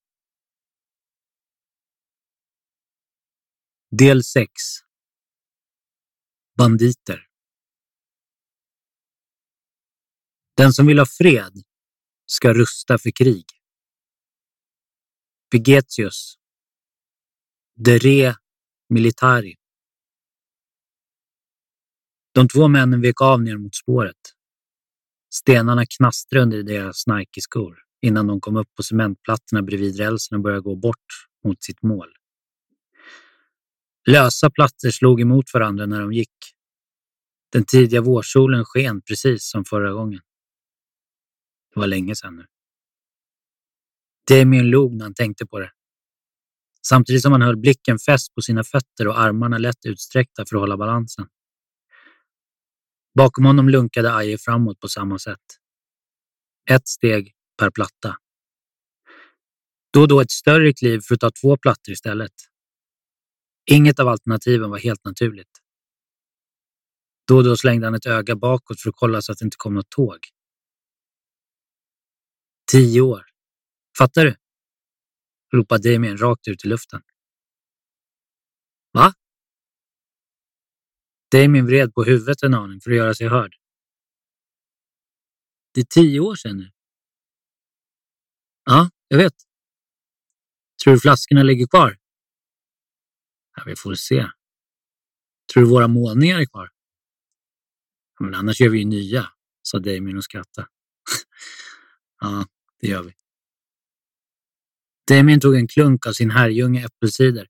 Del 3.92 4.24
6 4.24 4.52
Banditer 6.58 7.27
Den 10.58 10.74
som 10.74 10.88
vill 10.88 11.00
ha 11.00 11.06
fred 11.06 11.54
ska 12.26 12.54
rusta 12.54 12.98
för 12.98 13.12
krig. 13.12 13.46
Vegetius 15.52 16.38
De 17.76 18.00
Re 18.00 18.36
Militari 18.90 19.56
De 22.34 22.48
två 22.48 22.68
männen 22.68 23.02
vek 23.02 23.22
av 23.22 23.42
ner 23.42 23.58
mot 23.58 23.76
spåret. 23.76 24.34
Stenarna 25.34 25.86
knastrade 25.98 26.44
under 26.44 26.64
deras 26.64 27.08
Nike-skor 27.08 27.78
innan 28.02 28.28
de 28.28 28.42
kom 28.42 28.56
upp 28.56 28.76
på 28.76 28.84
cementplattorna 28.84 29.62
bredvid 29.62 29.98
rälsen 29.98 30.36
och 30.36 30.42
började 30.44 30.62
gå 30.62 30.76
bort 30.76 31.28
mot 31.44 31.64
sitt 31.64 31.84
mål. 31.84 32.14
Lösa 34.08 34.50
plattor 34.50 34.90
slog 34.90 35.22
emot 35.22 35.54
varandra 35.54 35.86
när 35.86 36.02
de 36.02 36.14
gick. 36.14 36.36
Den 37.52 37.66
tidiga 37.66 38.02
vårsolen 38.02 38.66
sken 38.66 39.02
precis 39.02 39.50
som 39.50 39.66
förra 39.66 39.92
gången. 39.92 40.22
Det 41.78 41.82
var 41.82 41.88
länge 41.88 42.16
sedan 42.16 42.36
nu. 42.36 42.46
Damien 44.30 44.70
log 44.70 44.94
när 44.94 45.06
han 45.06 45.14
tänkte 45.14 45.46
på 45.46 45.60
det. 45.60 45.72
Samtidigt 46.88 47.22
som 47.22 47.32
han 47.32 47.42
höll 47.42 47.58
blicken 47.58 48.00
fäst 48.00 48.36
på 48.36 48.42
sina 48.42 48.64
fötter 48.64 49.08
och 49.08 49.20
armarna 49.20 49.58
lätt 49.58 49.86
utsträckta 49.86 50.46
för 50.46 50.56
att 50.56 50.60
hålla 50.60 50.78
balansen. 50.78 51.28
Bakom 53.18 53.46
honom 53.46 53.70
lunkade 53.70 54.16
Aje 54.16 54.38
framåt 54.38 54.80
på 54.80 54.88
samma 54.88 55.20
sätt. 55.20 55.42
Ett 56.70 56.88
steg 56.88 57.34
per 57.58 57.70
platta. 57.70 58.18
Då 59.94 60.02
och 60.02 60.08
då 60.08 60.22
ett 60.22 60.32
större 60.32 60.74
kliv 60.74 61.00
för 61.08 61.16
att 61.16 61.22
ta 61.22 61.32
två 61.42 61.58
plattor 61.58 61.92
istället. 61.92 62.34
Inget 63.72 64.00
av 64.00 64.08
alternativen 64.08 64.70
var 64.70 64.78
helt 64.78 65.06
naturligt. 65.06 65.62
Då 67.28 67.38
och 67.38 67.44
då 67.44 67.58
slängde 67.58 67.88
han 67.88 67.96
ett 67.96 68.06
öga 68.06 68.36
bakåt 68.36 68.82
för 68.82 68.90
att 68.90 68.96
kolla 68.96 69.22
så 69.22 69.32
att 69.32 69.38
det 69.38 69.46
inte 69.46 69.58
kom 69.58 69.74
något 69.74 69.90
tåg. 69.90 70.37
Tio 72.72 73.02
år. 73.02 73.26
Fattar 73.98 74.26
du? 74.26 74.36
ropade 75.54 75.94
Damien 75.94 76.18
rakt 76.18 76.48
ut 76.48 76.66
i 76.66 76.68
luften. 76.68 77.02
Va? 78.94 79.14
Damien 81.32 81.66
vred 81.66 81.94
på 81.94 82.04
huvudet 82.04 82.44
en 82.44 82.54
aning 82.54 82.82
för 82.82 82.92
att 82.92 82.98
göra 82.98 83.16
sig 83.16 83.28
hörd. 83.28 83.56
Det 85.74 85.82
är 85.82 85.86
tio 85.86 86.20
år 86.20 86.36
sedan 86.36 86.58
nu. 86.58 86.72
Ja, 88.66 88.90
jag 89.08 89.18
vet. 89.18 89.34
Tror 90.84 90.94
du 90.94 91.00
flaskorna 91.00 91.44
ligger 91.44 91.68
kvar? 91.68 91.98
Ja, 93.56 93.64
vi 93.66 93.76
får 93.76 93.96
se. 93.96 94.28
Tror 95.54 95.64
du 95.64 95.70
våra 95.70 95.88
målningar 95.88 96.40
är 96.40 96.46
kvar? 96.46 96.70
Ja, 98.20 98.26
men 98.26 98.36
annars 98.36 98.62
gör 98.62 98.70
vi 98.70 98.80
ju 98.80 98.86
nya, 98.86 99.30
sa 99.62 99.80
Damien 99.80 100.18
och 100.18 100.24
skrattade. 100.24 100.68
ja, 102.22 102.46
det 102.80 102.88
gör 102.88 103.04
vi. 103.04 103.14
Damien 105.08 105.40
tog 105.40 105.56
en 105.56 105.68
klunk 105.68 106.06
av 106.06 106.12
sin 106.14 106.32
Herrljunga 106.32 106.86
äppelcider. 106.86 107.48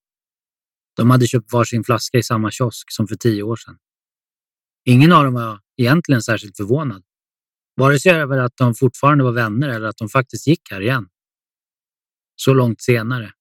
De 0.95 1.09
hade 1.09 1.27
köpt 1.27 1.53
varsin 1.53 1.83
flaska 1.83 2.17
i 2.17 2.23
samma 2.23 2.51
kiosk 2.51 2.91
som 2.91 3.07
för 3.07 3.15
tio 3.15 3.43
år 3.43 3.55
sedan. 3.55 3.77
Ingen 4.85 5.11
av 5.11 5.23
dem 5.23 5.33
var 5.33 5.61
egentligen 5.77 6.21
särskilt 6.21 6.57
förvånad. 6.57 7.03
Vare 7.75 7.99
sig 7.99 8.11
över 8.11 8.37
att 8.37 8.57
de 8.57 8.75
fortfarande 8.75 9.23
var 9.23 9.31
vänner 9.31 9.69
eller 9.69 9.87
att 9.87 9.97
de 9.97 10.09
faktiskt 10.09 10.47
gick 10.47 10.71
här 10.71 10.81
igen. 10.81 11.09
Så 12.35 12.53
långt 12.53 12.81
senare. 12.81 13.33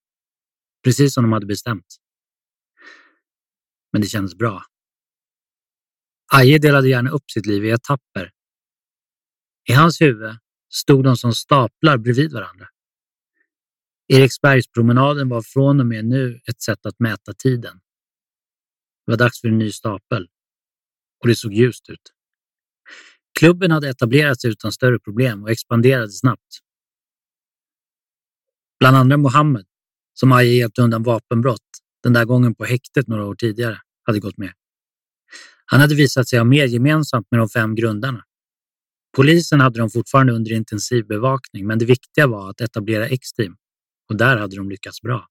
Precis 0.84 1.14
som 1.14 1.24
de 1.24 1.32
hade 1.32 1.46
bestämt. 1.46 1.96
Men 3.92 4.02
det 4.02 4.08
kändes 4.08 4.34
bra. 4.34 4.62
Aje 6.32 6.58
delade 6.58 6.88
gärna 6.88 7.10
upp 7.10 7.30
sitt 7.30 7.46
liv 7.46 7.64
i 7.64 7.70
etapper. 7.70 8.30
I 9.68 9.72
hans 9.72 10.00
huvud 10.00 10.36
stod 10.76 11.04
de 11.04 11.16
som 11.16 11.34
staplar 11.34 11.98
bredvid 11.98 12.32
varandra. 12.32 12.68
Eriksbergspromenaden 14.08 15.28
var 15.28 15.42
från 15.42 15.80
och 15.80 15.86
med 15.86 16.04
nu 16.04 16.40
ett 16.48 16.62
sätt 16.62 16.86
att 16.86 17.00
mäta 17.00 17.32
tiden. 17.32 17.80
Det 19.06 19.12
var 19.12 19.16
dags 19.16 19.40
för 19.40 19.48
en 19.48 19.58
ny 19.58 19.72
stapel 19.72 20.28
och 21.22 21.28
det 21.28 21.36
såg 21.36 21.52
ljust 21.52 21.90
ut. 21.90 22.12
Klubben 23.38 23.70
hade 23.70 23.88
etablerat 23.88 24.40
sig 24.40 24.50
utan 24.50 24.72
större 24.72 24.98
problem 24.98 25.42
och 25.42 25.50
expanderade 25.50 26.12
snabbt. 26.12 26.58
Bland 28.78 28.96
andra 28.96 29.16
Mohammed, 29.16 29.66
som 30.14 30.32
Aje 30.32 30.52
hjälpte 30.52 30.82
undan 30.82 31.02
vapenbrott, 31.02 31.60
den 32.02 32.12
där 32.12 32.24
gången 32.24 32.54
på 32.54 32.64
häktet 32.64 33.08
några 33.08 33.24
år 33.26 33.34
tidigare, 33.34 33.80
hade 34.02 34.20
gått 34.20 34.38
med. 34.38 34.52
Han 35.66 35.80
hade 35.80 35.94
visat 35.94 36.28
sig 36.28 36.38
ha 36.38 36.44
mer 36.44 36.64
gemensamt 36.64 37.26
med 37.30 37.40
de 37.40 37.48
fem 37.48 37.74
grundarna. 37.74 38.24
Polisen 39.16 39.60
hade 39.60 39.78
de 39.78 39.90
fortfarande 39.90 40.32
under 40.32 40.52
intensiv 40.52 41.06
bevakning, 41.06 41.66
men 41.66 41.78
det 41.78 41.84
viktiga 41.84 42.26
var 42.26 42.50
att 42.50 42.60
etablera 42.60 43.08
X-team 43.08 43.56
och 44.08 44.16
där 44.16 44.36
hade 44.36 44.56
de 44.56 44.68
lyckats 44.68 45.02
bra. 45.02 45.28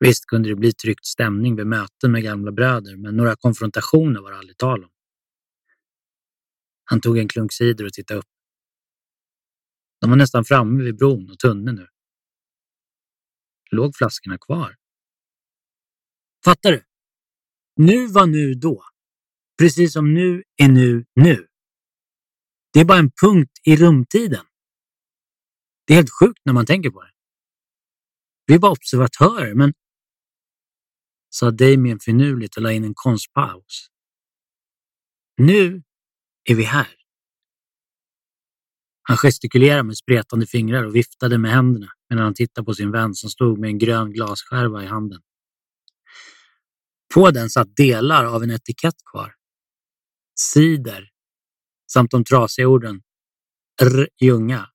Visst 0.00 0.26
kunde 0.26 0.48
det 0.48 0.56
bli 0.56 0.72
tryckt 0.72 1.06
stämning 1.06 1.56
vid 1.56 1.66
möten 1.66 2.12
med 2.12 2.22
gamla 2.22 2.52
bröder, 2.52 2.96
men 2.96 3.16
några 3.16 3.36
konfrontationer 3.36 4.20
var 4.20 4.30
det 4.30 4.38
aldrig 4.38 4.56
tal 4.56 4.84
om. 4.84 4.90
Han 6.84 7.00
tog 7.00 7.18
en 7.18 7.28
klunk 7.28 7.52
cider 7.52 7.84
och 7.84 7.92
tittade 7.92 8.20
upp. 8.20 8.28
De 10.00 10.10
var 10.10 10.16
nästan 10.16 10.44
framme 10.44 10.84
vid 10.84 10.96
bron 10.96 11.30
och 11.30 11.38
tunneln 11.38 11.76
nu. 11.76 11.86
Låg 13.70 13.96
flaskorna 13.96 14.38
kvar? 14.38 14.76
Fattar 16.44 16.72
du? 16.72 16.84
Nu 17.76 18.06
var 18.06 18.26
nu 18.26 18.54
då. 18.54 18.84
Precis 19.58 19.92
som 19.92 20.14
nu 20.14 20.42
är 20.56 20.68
nu 20.68 21.04
nu. 21.14 21.48
Det 22.74 22.80
är 22.80 22.84
bara 22.84 22.98
en 22.98 23.10
punkt 23.10 23.52
i 23.64 23.76
rumtiden. 23.76 24.46
Det 25.86 25.92
är 25.92 25.96
helt 25.96 26.10
sjukt 26.20 26.40
när 26.44 26.52
man 26.52 26.66
tänker 26.66 26.90
på 26.90 27.02
det. 27.02 27.10
Vi 28.46 28.54
är 28.54 28.58
bara 28.58 28.72
observatörer, 28.72 29.54
men 29.54 29.72
sa 31.30 31.50
Damien 31.50 32.00
finurligt 32.00 32.56
och 32.56 32.62
la 32.62 32.72
in 32.72 32.84
en 32.84 32.94
konstpaus. 32.94 33.88
Nu 35.36 35.82
är 36.44 36.54
vi 36.54 36.62
här. 36.62 36.94
Han 39.02 39.16
gestikulerade 39.16 39.82
med 39.82 39.96
spretande 39.96 40.46
fingrar 40.46 40.84
och 40.84 40.96
viftade 40.96 41.38
med 41.38 41.50
händerna 41.50 41.88
medan 42.10 42.24
han 42.24 42.34
tittade 42.34 42.64
på 42.64 42.74
sin 42.74 42.90
vän 42.90 43.14
som 43.14 43.30
stod 43.30 43.58
med 43.58 43.70
en 43.70 43.78
grön 43.78 44.12
glasskärva 44.12 44.82
i 44.82 44.86
handen. 44.86 45.20
På 47.14 47.30
den 47.30 47.50
satt 47.50 47.76
delar 47.76 48.24
av 48.24 48.42
en 48.42 48.50
etikett 48.50 49.04
kvar. 49.12 49.34
Cider 50.38 51.13
samt 51.94 52.10
de 52.10 52.24
trasiga 52.24 52.68
orden 52.68 53.02
R. 53.82 54.08
Ljunga 54.20 54.70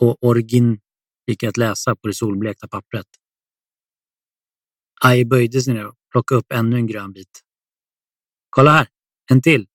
och 0.00 0.24
Orgin 0.24 0.80
gick 1.26 1.42
att 1.42 1.56
läsa 1.56 1.96
på 1.96 2.08
det 2.08 2.14
solblekta 2.14 2.68
pappret. 2.68 3.06
Aj 5.04 5.24
böjde 5.24 5.60
sig 5.62 5.74
ner 5.74 5.86
och 5.86 5.94
plockade 6.10 6.38
upp 6.38 6.52
ännu 6.52 6.76
en 6.76 6.86
grön 6.86 7.12
bit. 7.12 7.40
Kolla 8.50 8.70
här, 8.70 8.88
en 9.30 9.42
till, 9.42 9.66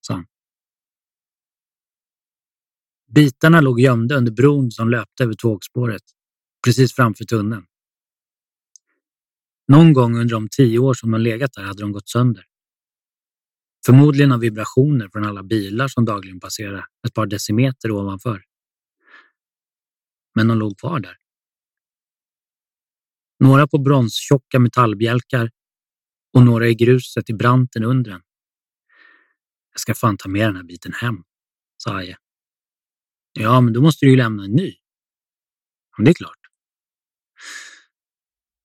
sa 0.00 0.14
han. 0.14 0.26
Bitarna 3.06 3.60
låg 3.60 3.80
gömda 3.80 4.16
under 4.16 4.32
bron 4.32 4.70
som 4.70 4.88
löpte 4.90 5.24
över 5.24 5.34
tågspåret, 5.34 6.02
precis 6.64 6.94
framför 6.94 7.24
tunneln. 7.24 7.66
Någon 9.68 9.92
gång 9.92 10.18
under 10.18 10.34
de 10.34 10.48
tio 10.48 10.78
år 10.78 10.94
som 10.94 11.10
de 11.10 11.20
legat 11.20 11.52
där 11.52 11.62
hade 11.62 11.82
de 11.82 11.92
gått 11.92 12.08
sönder. 12.08 12.44
Förmodligen 13.86 14.32
av 14.32 14.40
vibrationer 14.40 15.08
från 15.12 15.24
alla 15.24 15.42
bilar 15.42 15.88
som 15.88 16.04
dagligen 16.04 16.40
passerade 16.40 16.86
ett 17.06 17.14
par 17.14 17.26
decimeter 17.26 17.90
ovanför. 17.90 18.44
Men 20.34 20.48
de 20.48 20.58
låg 20.58 20.78
kvar 20.78 21.00
där. 21.00 21.16
Några 23.40 23.66
på 23.66 23.78
bronstjocka 23.78 24.58
metallbjälkar 24.58 25.50
och 26.32 26.42
några 26.42 26.68
i 26.68 26.74
gruset 26.74 27.30
i 27.30 27.34
branten 27.34 27.84
under 27.84 28.10
den. 28.10 28.22
Jag 29.72 29.80
ska 29.80 29.94
fan 29.94 30.16
ta 30.16 30.28
med 30.28 30.48
den 30.48 30.56
här 30.56 30.62
biten 30.62 30.92
hem, 30.92 31.24
sa 31.76 31.96
Aje. 31.96 32.16
Ja, 33.32 33.60
men 33.60 33.72
då 33.72 33.82
måste 33.82 34.06
du 34.06 34.10
ju 34.10 34.16
lämna 34.16 34.44
en 34.44 34.52
ny. 34.52 34.74
Men 35.96 36.04
det 36.04 36.10
är 36.10 36.14
klart. 36.14 36.37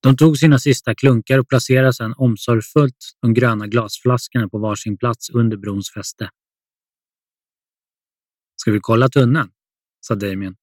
De 0.03 0.17
tog 0.17 0.37
sina 0.37 0.59
sista 0.59 0.95
klunkar 0.95 1.39
och 1.39 1.49
placerade 1.49 1.93
sedan 1.93 2.13
omsorgsfullt 2.17 2.97
de 3.21 3.33
gröna 3.33 3.67
glasflaskorna 3.67 4.49
på 4.49 4.57
varsin 4.57 4.97
plats 4.97 5.29
under 5.29 5.57
brons 5.57 5.93
fäste. 5.93 6.29
Ska 8.55 8.71
vi 8.71 8.79
kolla 8.81 9.09
tunneln? 9.09 9.51
sa 9.99 10.15
Damien 10.15 10.55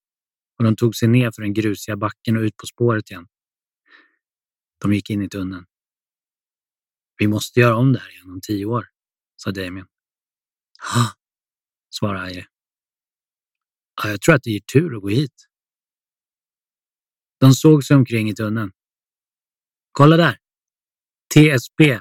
och 0.58 0.64
de 0.64 0.76
tog 0.76 0.96
sig 0.96 1.08
ner 1.08 1.30
för 1.30 1.42
den 1.42 1.52
grusiga 1.54 1.96
backen 1.96 2.36
och 2.36 2.42
ut 2.42 2.56
på 2.56 2.66
spåret 2.66 3.10
igen. 3.10 3.26
De 4.78 4.92
gick 4.92 5.10
in 5.10 5.22
i 5.22 5.28
tunneln. 5.28 5.66
Vi 7.18 7.28
måste 7.28 7.60
göra 7.60 7.76
om 7.76 7.92
det 7.92 7.98
här 7.98 8.10
igen 8.10 8.30
om 8.30 8.40
tio 8.40 8.66
år, 8.66 8.88
sa 9.36 9.50
Damien. 9.50 9.86
Ha, 10.94 11.12
svarade 11.90 12.20
Aje. 12.20 12.46
Ja, 14.02 14.10
jag 14.10 14.20
tror 14.20 14.34
att 14.34 14.42
det 14.42 14.50
ger 14.50 14.60
tur 14.60 14.96
att 14.96 15.02
gå 15.02 15.08
hit. 15.08 15.46
De 17.38 17.52
såg 17.52 17.84
sig 17.84 17.96
omkring 17.96 18.30
i 18.30 18.34
tunneln. 18.34 18.72
Kolla 19.92 20.16
där! 20.16 20.36
TSB. 21.34 22.00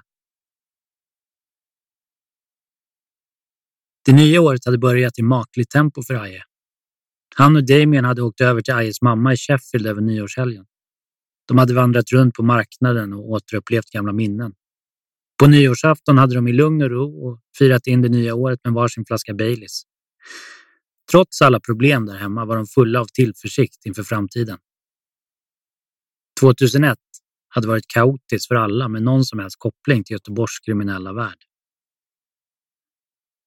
Det 4.06 4.14
nya 4.14 4.42
året 4.42 4.66
hade 4.66 4.78
börjat 4.78 5.20
i 5.20 5.22
makligt 5.22 5.70
tempo 5.70 6.04
för 6.04 6.14
Aje. 6.14 6.44
Han 7.36 7.56
och 7.56 7.66
Damien 7.66 8.06
hade 8.06 8.22
åkt 8.22 8.42
över 8.42 8.62
till 8.62 8.74
Ajes 8.74 9.02
mamma 9.02 9.34
i 9.34 9.38
Sheffield 9.38 9.88
över 9.88 10.02
nyårshelgen. 10.02 10.66
De 11.48 11.58
hade 11.58 11.74
vandrat 11.74 12.12
runt 12.12 12.36
på 12.36 12.44
marknaden 12.44 13.14
och 13.14 13.30
återupplevt 13.30 13.90
gamla 13.90 14.14
minnen. 14.14 14.54
På 15.40 15.48
nyårsafton 15.48 16.18
hade 16.18 16.36
de 16.36 16.48
i 16.48 16.54
lugn 16.54 16.82
och 16.82 16.90
ro 16.90 17.28
och 17.28 17.40
firat 17.58 17.88
in 17.88 18.02
det 18.02 18.10
nya 18.10 18.36
året 18.36 18.60
med 18.64 18.74
varsin 18.74 19.06
flaska 19.06 19.34
Baileys. 19.34 19.82
Trots 21.12 21.42
alla 21.42 21.60
problem 21.60 22.06
där 22.06 22.18
hemma 22.18 22.46
var 22.46 22.56
de 22.56 22.66
fulla 22.66 23.02
av 23.02 23.06
tillförsikt 23.06 23.86
inför 23.86 24.04
framtiden. 24.04 24.58
2001 26.40 26.98
hade 27.50 27.68
varit 27.68 27.88
kaotiskt 27.88 28.48
för 28.48 28.56
alla 28.56 28.88
med 28.88 29.04
någon 29.04 29.26
som 29.26 29.40
helst 29.40 29.56
koppling 29.60 30.04
till 30.04 30.14
Göteborgs 30.14 30.60
kriminella 30.60 31.14
värld. 31.14 31.38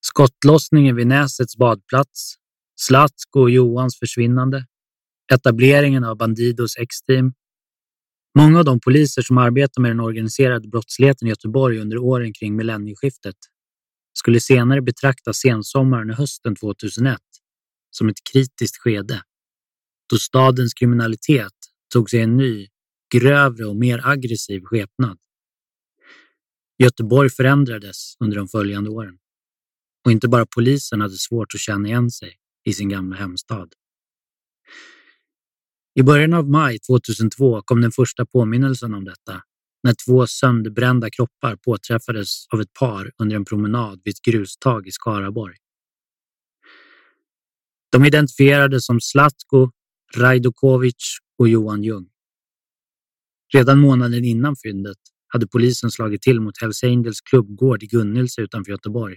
Skottlossningen 0.00 0.96
vid 0.96 1.06
Näsets 1.06 1.56
badplats, 1.56 2.34
Slatko 2.80 3.40
och 3.40 3.50
Johans 3.50 3.98
försvinnande, 3.98 4.66
etableringen 5.32 6.04
av 6.04 6.16
Bandidos 6.16 6.76
X-team. 6.78 7.32
Många 8.38 8.58
av 8.58 8.64
de 8.64 8.80
poliser 8.80 9.22
som 9.22 9.38
arbetar 9.38 9.82
med 9.82 9.90
den 9.90 10.00
organiserade 10.00 10.68
brottsligheten 10.68 11.28
i 11.28 11.30
Göteborg 11.30 11.78
under 11.78 11.98
åren 11.98 12.32
kring 12.32 12.56
millennieskiftet 12.56 13.36
skulle 14.18 14.40
senare 14.40 14.82
betrakta 14.82 15.32
sensommaren 15.32 16.10
och 16.10 16.16
hösten 16.16 16.56
2001 16.56 17.18
som 17.90 18.08
ett 18.08 18.24
kritiskt 18.32 18.76
skede 18.76 19.22
då 20.12 20.18
stadens 20.18 20.74
kriminalitet 20.74 21.52
tog 21.92 22.10
sig 22.10 22.20
en 22.20 22.36
ny, 22.36 22.68
grövre 23.12 23.64
och 23.64 23.76
mer 23.76 24.00
aggressiv 24.04 24.60
skepnad. 24.64 25.18
Göteborg 26.78 27.30
förändrades 27.30 28.16
under 28.20 28.36
de 28.36 28.48
följande 28.48 28.90
åren 28.90 29.18
och 30.04 30.12
inte 30.12 30.28
bara 30.28 30.46
polisen 30.46 31.00
hade 31.00 31.16
svårt 31.16 31.54
att 31.54 31.60
känna 31.60 31.88
igen 31.88 32.10
sig 32.10 32.36
i 32.64 32.72
sin 32.72 32.88
gamla 32.88 33.16
hemstad. 33.16 33.68
I 35.94 36.02
början 36.02 36.34
av 36.34 36.50
maj 36.50 36.78
2002 36.78 37.62
kom 37.62 37.80
den 37.80 37.92
första 37.92 38.26
påminnelsen 38.26 38.94
om 38.94 39.04
detta 39.04 39.42
när 39.82 39.94
två 40.06 40.26
sönderbrända 40.26 41.10
kroppar 41.10 41.56
påträffades 41.56 42.46
av 42.48 42.60
ett 42.60 42.72
par 42.72 43.12
under 43.18 43.36
en 43.36 43.44
promenad 43.44 44.00
vid 44.04 44.14
ett 44.14 44.22
grustag 44.22 44.88
i 44.88 44.92
Skaraborg. 44.92 45.56
De 47.92 48.04
identifierades 48.04 48.86
som 48.86 49.00
Slatko, 49.00 49.70
Rajdokovic 50.16 51.18
och 51.38 51.48
Johan 51.48 51.82
Ljung. 51.82 52.11
Redan 53.54 53.78
månaden 53.78 54.24
innan 54.24 54.56
fyndet 54.56 54.96
hade 55.28 55.46
polisen 55.46 55.90
slagit 55.90 56.22
till 56.22 56.40
mot 56.40 56.60
Hells 56.60 56.84
Angels 56.84 57.20
klubbgård 57.20 57.82
i 57.82 57.86
Gunnilse 57.86 58.42
utanför 58.42 58.72
Göteborg. 58.72 59.16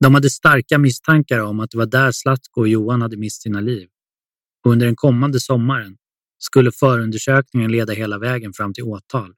De 0.00 0.14
hade 0.14 0.30
starka 0.30 0.78
misstankar 0.78 1.40
om 1.40 1.60
att 1.60 1.70
det 1.70 1.78
var 1.78 1.86
där 1.86 2.12
Slatko 2.12 2.60
och 2.60 2.68
Johan 2.68 3.02
hade 3.02 3.16
mist 3.16 3.42
sina 3.42 3.60
liv. 3.60 3.88
Och 4.64 4.72
under 4.72 4.86
den 4.86 4.96
kommande 4.96 5.40
sommaren 5.40 5.96
skulle 6.38 6.72
förundersökningen 6.72 7.72
leda 7.72 7.92
hela 7.92 8.18
vägen 8.18 8.52
fram 8.52 8.74
till 8.74 8.84
åtal. 8.84 9.34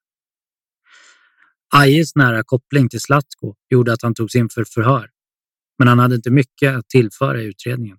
Ajes 1.75 2.17
nära 2.17 2.45
koppling 2.45 2.89
till 2.89 3.01
Slatko 3.01 3.55
gjorde 3.71 3.93
att 3.93 4.03
han 4.03 4.15
togs 4.15 4.35
in 4.35 4.49
för 4.49 4.65
förhör, 4.65 5.11
men 5.79 5.89
han 5.89 5.99
hade 5.99 6.15
inte 6.15 6.31
mycket 6.31 6.77
att 6.77 6.89
tillföra 6.89 7.43
i 7.43 7.45
utredningen. 7.45 7.99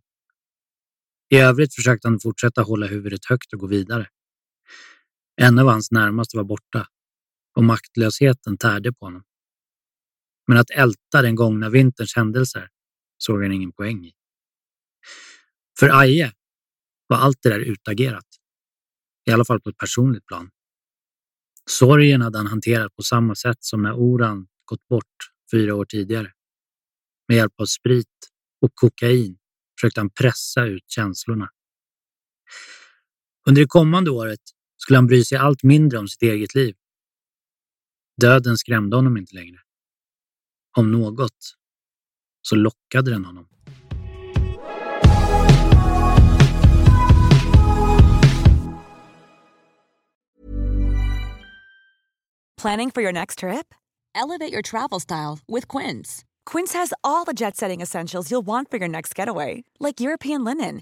I 1.29 1.37
övrigt 1.37 1.75
försökte 1.75 2.07
han 2.07 2.19
fortsätta 2.19 2.61
hålla 2.61 2.87
huvudet 2.87 3.25
högt 3.25 3.53
och 3.53 3.59
gå 3.59 3.67
vidare. 3.67 4.07
En 5.35 5.59
av 5.59 5.67
hans 5.67 5.91
närmaste 5.91 6.37
var 6.37 6.43
borta 6.43 6.87
och 7.55 7.63
maktlösheten 7.63 8.57
tärde 8.57 8.93
på 8.93 9.05
honom. 9.05 9.23
Men 10.47 10.57
att 10.57 10.69
älta 10.69 11.21
den 11.21 11.35
gångna 11.35 11.69
vinterns 11.69 12.15
händelser 12.15 12.69
såg 13.17 13.41
han 13.41 13.51
ingen 13.51 13.71
poäng 13.71 14.05
i. 14.05 14.13
För 15.79 15.99
Aje 15.99 16.33
var 17.07 17.17
allt 17.17 17.37
det 17.41 17.49
där 17.49 17.59
utagerat. 17.59 18.27
I 19.25 19.31
alla 19.31 19.45
fall 19.45 19.61
på 19.61 19.69
ett 19.69 19.77
personligt 19.77 20.25
plan. 20.25 20.49
Sorgen 21.69 22.21
hade 22.21 22.37
han 22.37 22.47
hanterat 22.47 22.95
på 22.95 23.03
samma 23.03 23.35
sätt 23.35 23.57
som 23.63 23.81
när 23.81 23.93
Oran 23.93 24.47
gått 24.65 24.87
bort 24.87 25.15
fyra 25.51 25.75
år 25.75 25.85
tidigare. 25.85 26.31
Med 27.27 27.37
hjälp 27.37 27.59
av 27.59 27.65
sprit 27.65 28.29
och 28.61 28.71
kokain 28.75 29.37
försökte 29.79 29.99
han 29.99 30.09
pressa 30.09 30.65
ut 30.65 30.83
känslorna. 30.87 31.49
Under 33.47 33.61
det 33.61 33.67
kommande 33.67 34.11
året 34.11 34.39
skulle 34.77 34.97
han 34.97 35.07
bry 35.07 35.23
sig 35.23 35.37
allt 35.37 35.63
mindre 35.63 35.99
om 35.99 36.07
sitt 36.07 36.21
eget 36.21 36.55
liv. 36.55 36.75
Döden 38.21 38.57
skrämde 38.57 38.95
honom 38.95 39.17
inte 39.17 39.35
längre. 39.35 39.57
Om 40.77 40.91
något 40.91 41.55
så 42.41 42.55
lockade 42.55 43.11
den 43.11 43.25
honom. 43.25 43.47
Planning 52.63 52.91
for 52.91 53.01
your 53.01 53.11
next 53.11 53.39
trip? 53.39 53.75
Elevate 54.15 54.53
your 54.53 54.61
travel 54.61 54.99
style 55.01 55.39
with 55.47 55.67
Quince. 55.67 56.23
Quince 56.45 56.71
has 56.71 56.93
all 57.03 57.25
the 57.25 57.33
jet 57.33 57.57
setting 57.57 57.81
essentials 57.81 58.31
you'll 58.31 58.45
want 58.45 58.71
for 58.71 58.77
your 58.77 58.87
next 58.87 59.13
getaway, 59.15 59.65
like 59.79 59.99
European 59.99 60.45
linen, 60.45 60.81